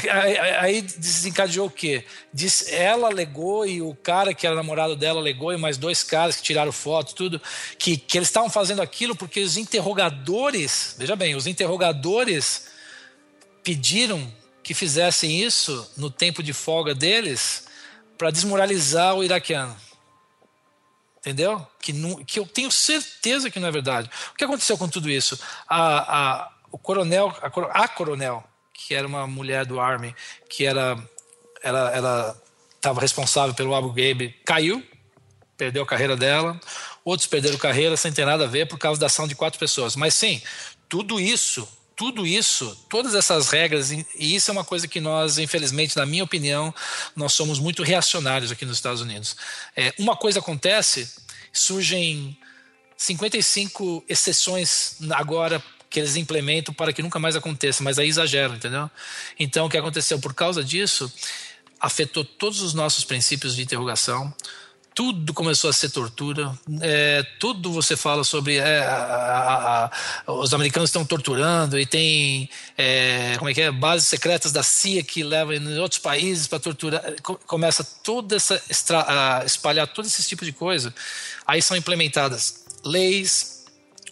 [0.59, 2.05] aí desencadeou o quê?
[2.33, 6.37] Diz, ela alegou e o cara que era namorado dela alegou, e mais dois caras
[6.37, 7.41] que tiraram foto, tudo,
[7.77, 12.70] que, que eles estavam fazendo aquilo porque os interrogadores, veja bem, os interrogadores
[13.63, 14.31] pediram
[14.63, 17.67] que fizessem isso no tempo de folga deles
[18.17, 19.75] para desmoralizar o iraquiano.
[21.17, 21.65] entendeu?
[21.81, 24.09] Que, não, que eu tenho certeza que não é verdade.
[24.31, 25.39] O que aconteceu com tudo isso?
[25.67, 28.43] A, a, o coronel, a, a coronel,
[28.73, 30.15] que era uma mulher do Army,
[30.49, 30.97] que era
[31.63, 32.41] ela, ela
[32.75, 34.83] estava responsável pelo Abu Ghraib, caiu,
[35.55, 36.59] perdeu a carreira dela.
[37.03, 39.95] Outros perderam carreira sem ter nada a ver por causa da ação de quatro pessoas.
[39.95, 40.41] Mas sim,
[40.89, 41.67] tudo isso
[42.01, 46.23] tudo isso, todas essas regras, e isso é uma coisa que nós, infelizmente, na minha
[46.23, 46.73] opinião,
[47.15, 49.35] nós somos muito reacionários aqui nos Estados Unidos.
[49.75, 51.07] É, uma coisa acontece,
[51.53, 52.35] surgem
[52.97, 58.89] 55 exceções agora que eles implementam para que nunca mais aconteça, mas aí exageram, entendeu?
[59.37, 61.13] Então, o que aconteceu por causa disso
[61.79, 64.33] afetou todos os nossos princípios de interrogação,
[64.93, 70.53] tudo começou a ser tortura, é, tudo você fala sobre é, a, a, a, os
[70.53, 73.71] americanos estão torturando e tem é, como é que é?
[73.71, 77.01] Bases secretas da CIA que levam em outros países para torturar,
[77.45, 78.61] começa toda essa
[79.45, 80.93] espalhar todo esse tipo de coisa,
[81.47, 83.50] aí são implementadas leis,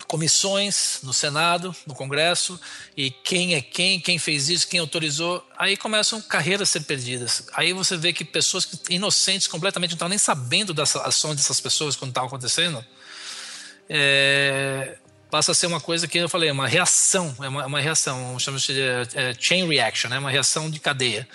[0.10, 2.60] comissões no Senado, no Congresso,
[2.97, 5.47] e quem é quem, quem fez isso, quem autorizou.
[5.55, 7.47] Aí começam carreiras a ser perdidas.
[7.53, 11.95] Aí você vê que pessoas inocentes completamente não estavam nem sabendo das ações dessas pessoas
[11.95, 12.84] quando estavam acontecendo.
[13.88, 14.97] É,
[15.30, 18.64] passa a ser uma coisa que eu falei, uma reação, é uma, uma reação, chamamos
[18.64, 20.18] de é, chain reaction, né?
[20.18, 21.28] uma reação de cadeia.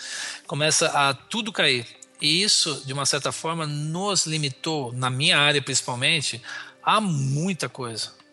[0.49, 1.87] Começa a tudo cair.
[2.21, 6.43] E isso, de uma certa forma, nos limitou, na minha área principalmente,
[6.83, 8.24] a muita coisa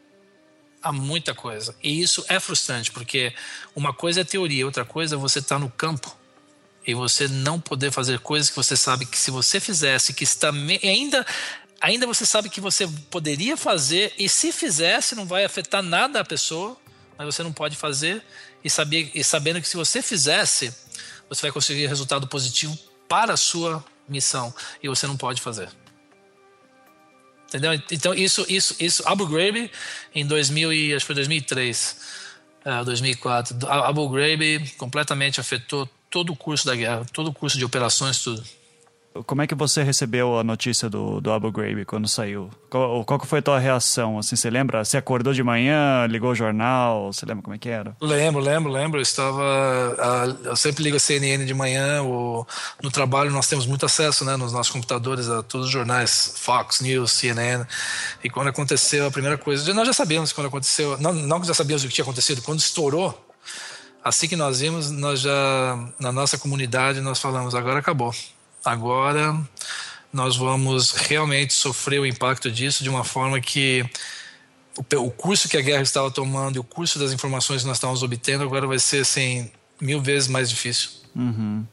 [0.82, 1.76] há muita coisa.
[1.82, 3.34] E isso é frustrante, porque
[3.76, 6.16] uma coisa é teoria, outra coisa é você estar tá no campo
[6.86, 10.52] e você não poder fazer coisas que você sabe que se você fizesse, que está
[10.84, 11.26] ainda
[11.80, 16.26] ainda você sabe que você poderia fazer e se fizesse não vai afetar nada a
[16.26, 16.78] pessoa,
[17.18, 18.24] mas você não pode fazer
[18.64, 20.74] e saber e sabendo que se você fizesse,
[21.30, 22.78] você vai conseguir resultado positivo
[23.08, 25.70] para a sua missão e você não pode fazer.
[27.52, 27.74] Entendeu?
[27.92, 29.70] Então isso, isso, isso, Abu Ghraib
[30.16, 31.98] em 2000 e acho que foi 2003,
[32.66, 37.66] uh, 2004, Abu Ghraib completamente afetou todo o curso da guerra, todo o curso de
[37.66, 38.42] operações, tudo.
[39.26, 42.50] Como é que você recebeu a notícia do, do Abu Ghraib quando saiu?
[42.70, 44.18] Qual, qual foi a tua reação?
[44.18, 44.86] Assim, você lembra?
[44.86, 47.12] Você acordou de manhã, ligou o jornal?
[47.12, 47.96] Você lembra como é que era?
[48.00, 49.00] Lembro, lembro, lembro.
[49.00, 50.38] Eu estava...
[50.46, 52.02] eu sempre ligo a CNN de manhã.
[52.02, 56.80] No trabalho nós temos muito acesso né, nos nossos computadores a todos os jornais, Fox
[56.80, 57.66] News, CNN.
[58.24, 59.74] E quando aconteceu a primeira coisa...
[59.74, 60.98] Nós já sabíamos quando aconteceu...
[61.00, 62.42] Não, não que já sabíamos o que tinha acontecido.
[62.42, 63.30] Quando estourou,
[64.02, 65.78] assim que nós vimos, nós já...
[66.00, 68.16] Na nossa comunidade, nós falamos, agora acabou
[68.64, 69.38] Agora
[70.14, 73.86] nós vamos realmente sofrer o impacto disso de uma forma que
[74.96, 78.04] o curso que a guerra estava tomando e o curso das informações que nós estávamos
[78.04, 79.50] obtendo agora vai ser assim
[79.80, 81.02] mil vezes mais difícil.
[81.14, 81.66] Uhum.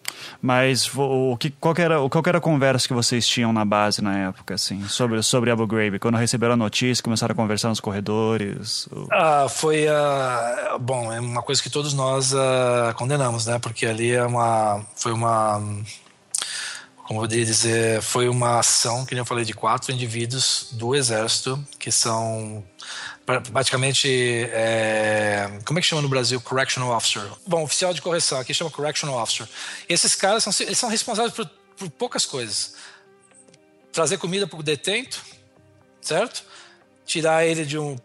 [0.43, 4.19] Mas o que, qual, era, qual era a conversa que vocês tinham na base na
[4.19, 5.99] época, assim, sobre, sobre Abu Ghraib?
[6.01, 8.89] Quando receberam a notícia, começaram a conversar nos corredores?
[9.13, 13.61] Ah, foi, uh, bom, é uma coisa que todos nós uh, condenamos, né?
[13.61, 15.63] Porque ali é uma, foi uma
[17.09, 21.59] como eu poderia dizer, foi uma ação, que eu falei, de quatro indivíduos do exército,
[21.79, 22.63] que são
[23.51, 24.07] praticamente,
[24.53, 26.39] é, como é que chama no Brasil?
[26.39, 27.23] Correctional Officer.
[27.47, 29.49] Bom, oficial de correção, aqui chama Correctional Officer.
[29.89, 31.47] Esses caras são, eles são responsáveis por,
[31.79, 32.75] por poucas coisas.
[33.91, 35.23] Trazer comida para o detento,
[36.03, 36.45] certo?
[37.07, 37.97] Tirar ele de um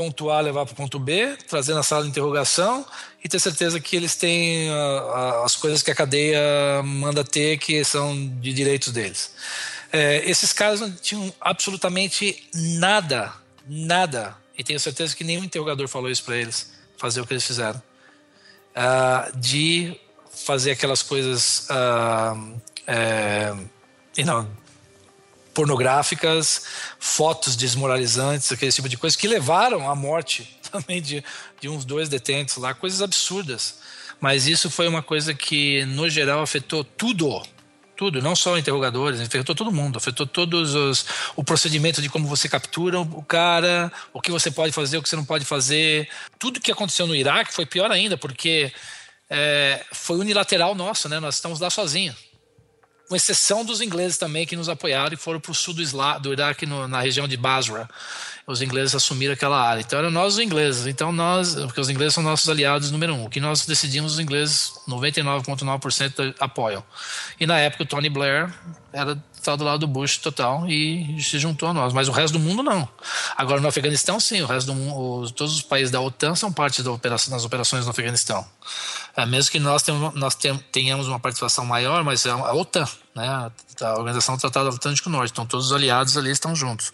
[0.00, 2.86] ponto A levar para o ponto B, trazer na sala de interrogação
[3.22, 6.40] e ter certeza que eles têm uh, as coisas que a cadeia
[6.82, 9.30] manda ter, que são de direitos deles.
[9.92, 13.30] É, esses caras não tinham absolutamente nada,
[13.68, 17.44] nada, e tenho certeza que nenhum interrogador falou isso para eles, fazer o que eles
[17.44, 17.82] fizeram,
[18.74, 20.00] uh, de
[20.32, 23.52] fazer aquelas coisas, uh, é,
[24.16, 24.48] you know,
[25.60, 26.64] pornográficas,
[26.98, 31.22] fotos desmoralizantes, aquele tipo de coisa, que levaram à morte também de,
[31.60, 33.78] de uns dois detentos lá, coisas absurdas.
[34.18, 37.42] Mas isso foi uma coisa que, no geral, afetou tudo.
[37.94, 41.04] Tudo, não só interrogadores, afetou todo mundo, afetou todos os.
[41.36, 45.08] o procedimento de como você captura o cara, o que você pode fazer, o que
[45.10, 46.08] você não pode fazer.
[46.38, 48.72] Tudo que aconteceu no Iraque foi pior ainda, porque
[49.28, 51.20] é, foi unilateral nosso, né?
[51.20, 52.29] Nós estamos lá sozinhos
[53.10, 56.16] com exceção dos ingleses também que nos apoiaram e foram para o sul do, Isla,
[56.18, 57.90] do Iraque, no, na região de Basra.
[58.46, 59.80] Os ingleses assumiram aquela área.
[59.80, 60.86] Então eram nós os ingleses.
[60.86, 63.24] Então nós, porque os ingleses são nossos aliados número um.
[63.24, 66.84] O que nós decidimos, os ingleses, 99,9% apoiam.
[67.40, 68.48] E na época o Tony Blair
[68.92, 72.34] era tá do lado do Bush total e se juntou a nós, mas o resto
[72.34, 72.88] do mundo não.
[73.36, 76.82] Agora no Afeganistão sim, o resto do mundo, todos os países da OTAN são parte
[76.82, 78.46] da operação, das operações no Afeganistão.
[79.16, 80.36] É, mesmo que nós, tenhamos, nós
[80.70, 85.32] tenhamos uma participação maior, mas é a OTAN, né, a Organização do Tratado Atlântico Norte,
[85.32, 86.92] então todos os aliados ali estão juntos.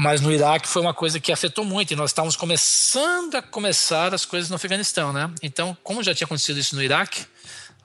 [0.00, 4.14] Mas no Iraque foi uma coisa que afetou muito e nós estávamos começando a começar
[4.14, 5.28] as coisas no Afeganistão, né?
[5.42, 7.26] Então, como já tinha acontecido isso no Iraque,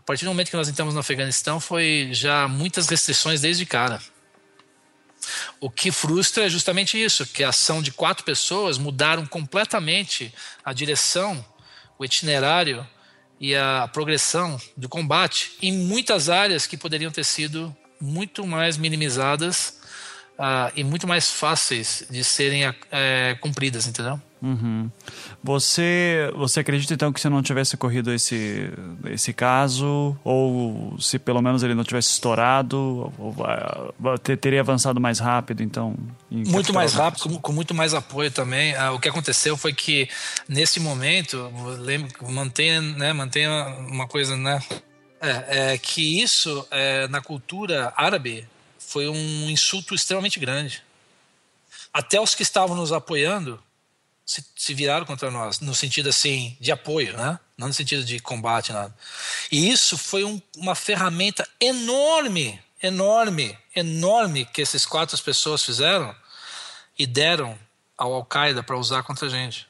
[0.03, 4.01] a partir do momento que nós entramos no Afeganistão, foi já muitas restrições desde cara.
[5.61, 10.33] O que frustra é justamente isso, que a ação de quatro pessoas mudaram completamente
[10.63, 11.43] a direção,
[11.97, 12.85] o itinerário
[13.39, 19.79] e a progressão do combate em muitas áreas que poderiam ter sido muito mais minimizadas
[20.33, 22.73] uh, e muito mais fáceis de serem uh,
[23.39, 24.21] cumpridas, entendeu?
[24.43, 24.91] Uhum.
[25.41, 28.69] Você, você acredita então que se não tivesse ocorrido esse,
[29.05, 32.77] esse caso, ou se pelo menos ele não tivesse estourado,
[33.17, 33.35] ou,
[34.03, 35.95] ou, teria avançado mais rápido, então?
[36.29, 38.75] Muito mais rápido, com, com, muito mais apoio também.
[38.75, 40.09] Ah, o que aconteceu foi que
[40.45, 41.49] nesse momento,
[42.21, 43.49] mantenha, né, mantenha
[43.87, 44.61] uma coisa, né?
[45.21, 48.45] É, é que isso é, na cultura árabe
[48.77, 50.83] foi um insulto extremamente grande.
[51.93, 53.57] Até os que estavam nos apoiando
[54.25, 57.39] se, se, viraram contra nós, no sentido assim de apoio, né?
[57.57, 58.95] não no sentido de combate, nada.
[59.51, 66.15] E isso foi um, uma ferramenta enorme, enorme, enorme que essas quatro pessoas fizeram
[66.97, 67.57] e deram
[67.97, 69.67] ao Al-Qaeda para usar contra a gente.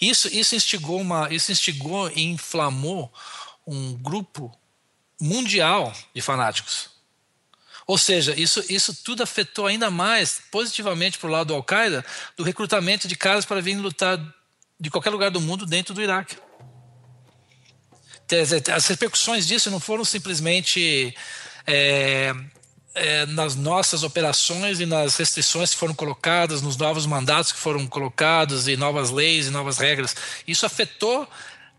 [0.00, 3.12] Isso, isso instigou uma, isso instigou e inflamou
[3.66, 4.56] um grupo
[5.20, 6.90] mundial de fanáticos.
[7.88, 12.04] Ou seja, isso, isso tudo afetou ainda mais positivamente para o lado do Al-Qaeda
[12.36, 14.20] do recrutamento de caras para virem lutar
[14.78, 16.36] de qualquer lugar do mundo dentro do Iraque.
[18.74, 21.14] As repercussões disso não foram simplesmente
[21.66, 22.34] é,
[22.94, 27.86] é, nas nossas operações e nas restrições que foram colocadas, nos novos mandatos que foram
[27.86, 30.14] colocados e novas leis e novas regras.
[30.46, 31.26] Isso afetou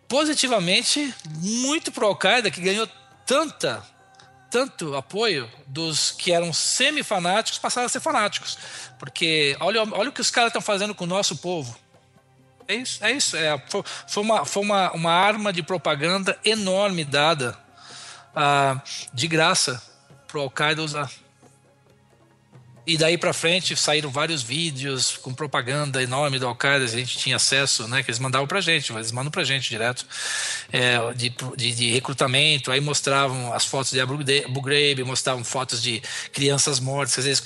[0.08, 2.90] positivamente muito para o Al-Qaeda, que ganhou
[3.28, 3.86] tanta
[4.50, 8.58] tanto apoio dos que eram semi-fanáticos passaram a ser fanáticos.
[8.98, 11.78] Porque olha, olha o que os caras estão fazendo com o nosso povo.
[12.68, 13.36] É isso, é isso.
[13.36, 13.62] É,
[14.08, 17.58] foi, uma, foi uma, uma arma de propaganda enorme dada
[18.36, 18.80] uh,
[19.14, 19.82] de graça
[20.28, 21.10] para o Al-Qaeda usar.
[22.90, 27.36] E daí para frente saíram vários vídeos com propaganda enorme do Al-Qaeda, a gente tinha
[27.36, 30.08] acesso, né, que eles mandavam para gente, eles mandam para gente direto,
[30.72, 34.18] é, de, de, de, recrutamento, aí mostravam as fotos de Abu
[34.64, 36.02] Ghraib, mostravam fotos de
[36.34, 37.44] crianças mortas, quer dizer,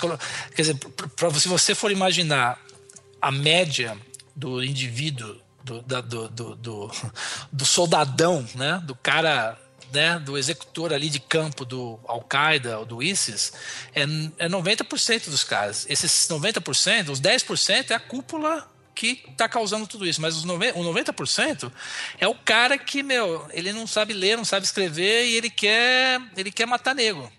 [0.56, 0.78] quer dizer
[1.14, 2.58] pra, se você for imaginar
[3.20, 3.98] a média
[4.34, 6.90] do indivíduo, do, do, do, do,
[7.52, 9.58] do soldadão, né, do cara
[9.92, 13.52] né, do executor ali de campo do Al-Qaeda ou do ISIS
[13.94, 14.02] é,
[14.38, 15.86] é 90% dos caras.
[15.88, 20.20] Esses 90%, os 10% é a cúpula que está causando tudo isso.
[20.20, 21.72] Mas os 90, o 90%
[22.18, 26.20] é o cara que, meu, ele não sabe ler, não sabe escrever e ele quer,
[26.36, 27.30] ele quer matar nego.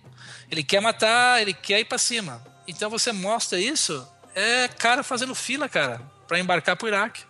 [0.51, 2.45] Ele quer matar, ele quer ir para cima.
[2.67, 7.23] Então você mostra isso, é cara fazendo fila, cara, para embarcar para o Iraque.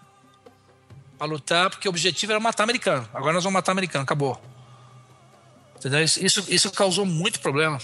[1.18, 3.08] Para lutar, porque o objetivo era matar americano.
[3.14, 4.42] Agora nós vamos matar americano, acabou.
[5.86, 6.04] Entendeu?
[6.04, 7.78] Isso, isso causou muito problema,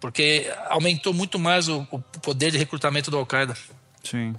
[0.00, 3.54] porque aumentou muito mais o, o poder de recrutamento do Al-Qaeda.
[4.02, 4.34] Sim.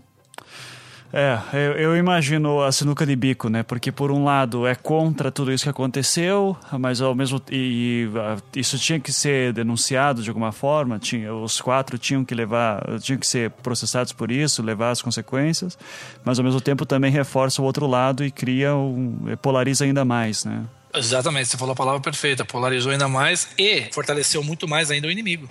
[1.14, 3.64] É, eu, eu, imagino a sinuca de bico, né?
[3.64, 8.10] Porque por um lado é contra tudo isso que aconteceu, mas ao mesmo e,
[8.54, 11.00] e isso tinha que ser denunciado de alguma forma.
[11.00, 15.80] Tinha, os quatro tinham que levar, tinham que ser processados por isso, levar as consequências,
[16.24, 20.44] mas ao mesmo tempo também reforça o outro lado e cria um, polariza ainda mais,
[20.44, 20.66] né?
[20.94, 22.44] Exatamente, você falou a palavra perfeita.
[22.44, 25.48] Polarizou ainda mais e fortaleceu muito mais ainda o inimigo.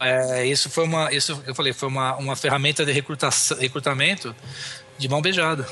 [0.00, 4.34] É, isso foi uma, isso eu falei, foi uma, uma ferramenta de recrutamento
[4.98, 5.66] de mão beijada.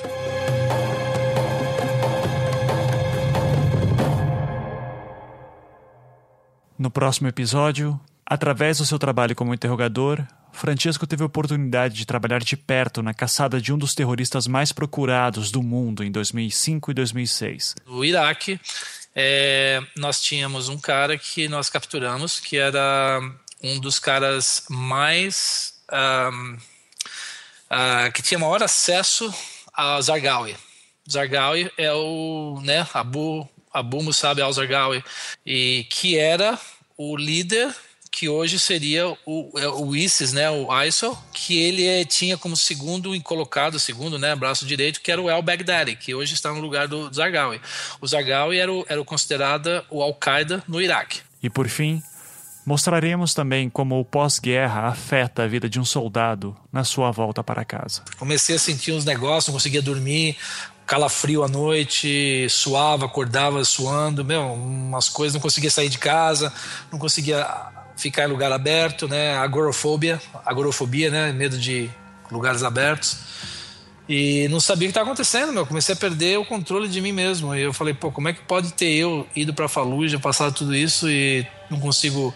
[6.78, 10.24] No próximo episódio, através do seu trabalho como interrogador,
[10.58, 14.72] Francesco teve a oportunidade de trabalhar de perto na caçada de um dos terroristas mais
[14.72, 17.76] procurados do mundo em 2005 e 2006.
[17.86, 18.60] No Iraque,
[19.14, 23.20] é, nós tínhamos um cara que nós capturamos, que era
[23.62, 25.74] um dos caras mais.
[25.90, 26.58] Um, uh,
[27.70, 29.32] ah, que tinha maior acesso
[29.74, 30.56] a Zargawi.
[31.10, 35.04] Zargawi é o né, Abu, Abu Musab al-Zargawi,
[35.44, 36.58] e que era
[36.96, 37.74] o líder
[38.18, 42.56] que hoje seria o, é, o ISIS, né, o ISIL, que ele é, tinha como
[42.56, 46.60] segundo colocado, segundo, né, braço direito, que era o El Baghdadi, que hoje está no
[46.60, 47.60] lugar do Zarqawi.
[48.00, 51.20] O Zarqawi era, o, era considerado o Al-Qaeda no Iraque.
[51.40, 52.02] E por fim,
[52.66, 57.64] Mostraremos também como o pós-guerra afeta a vida de um soldado na sua volta para
[57.64, 58.02] casa.
[58.18, 60.36] Comecei a sentir uns negócios, não conseguia dormir,
[60.86, 66.52] calafrio à noite, suava, acordava suando, meu, umas coisas, não conseguia sair de casa,
[66.92, 67.42] não conseguia
[67.98, 69.36] ficar em lugar aberto, né?
[69.36, 71.32] Agorofobia, agorofobia, né?
[71.32, 71.90] Medo de
[72.30, 73.18] lugares abertos.
[74.08, 75.66] E não sabia o que estava acontecendo, meu.
[75.66, 77.54] Comecei a perder o controle de mim mesmo.
[77.54, 80.74] E eu falei, pô, como é que pode ter eu ido para Fallujah, passado tudo
[80.74, 82.32] isso e não consigo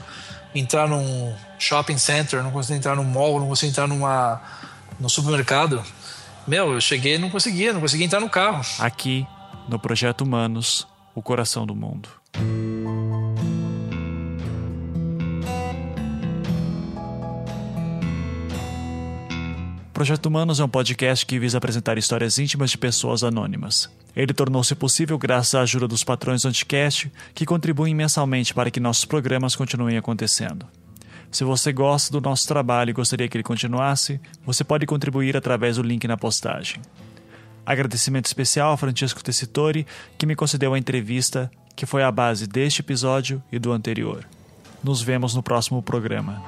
[0.54, 4.42] entrar num shopping center, não consigo entrar num mall, não consigo entrar numa,
[5.00, 5.82] num supermercado.
[6.46, 8.62] Meu, eu cheguei e não conseguia, não conseguia entrar no carro.
[8.78, 9.26] Aqui,
[9.68, 12.08] no Projeto Humanos, o coração do mundo.
[19.92, 23.90] Projeto Humanos é um podcast que visa apresentar histórias íntimas de pessoas anônimas.
[24.16, 28.80] Ele tornou-se possível graças à ajuda dos patrões do Anticast, que contribuem mensalmente para que
[28.80, 30.66] nossos programas continuem acontecendo.
[31.30, 35.76] Se você gosta do nosso trabalho e gostaria que ele continuasse, você pode contribuir através
[35.76, 36.80] do link na postagem.
[37.64, 39.86] Agradecimento especial a Francesco Tessitori,
[40.16, 44.26] que me concedeu a entrevista, que foi a base deste episódio e do anterior.
[44.82, 46.42] Nos vemos no próximo programa.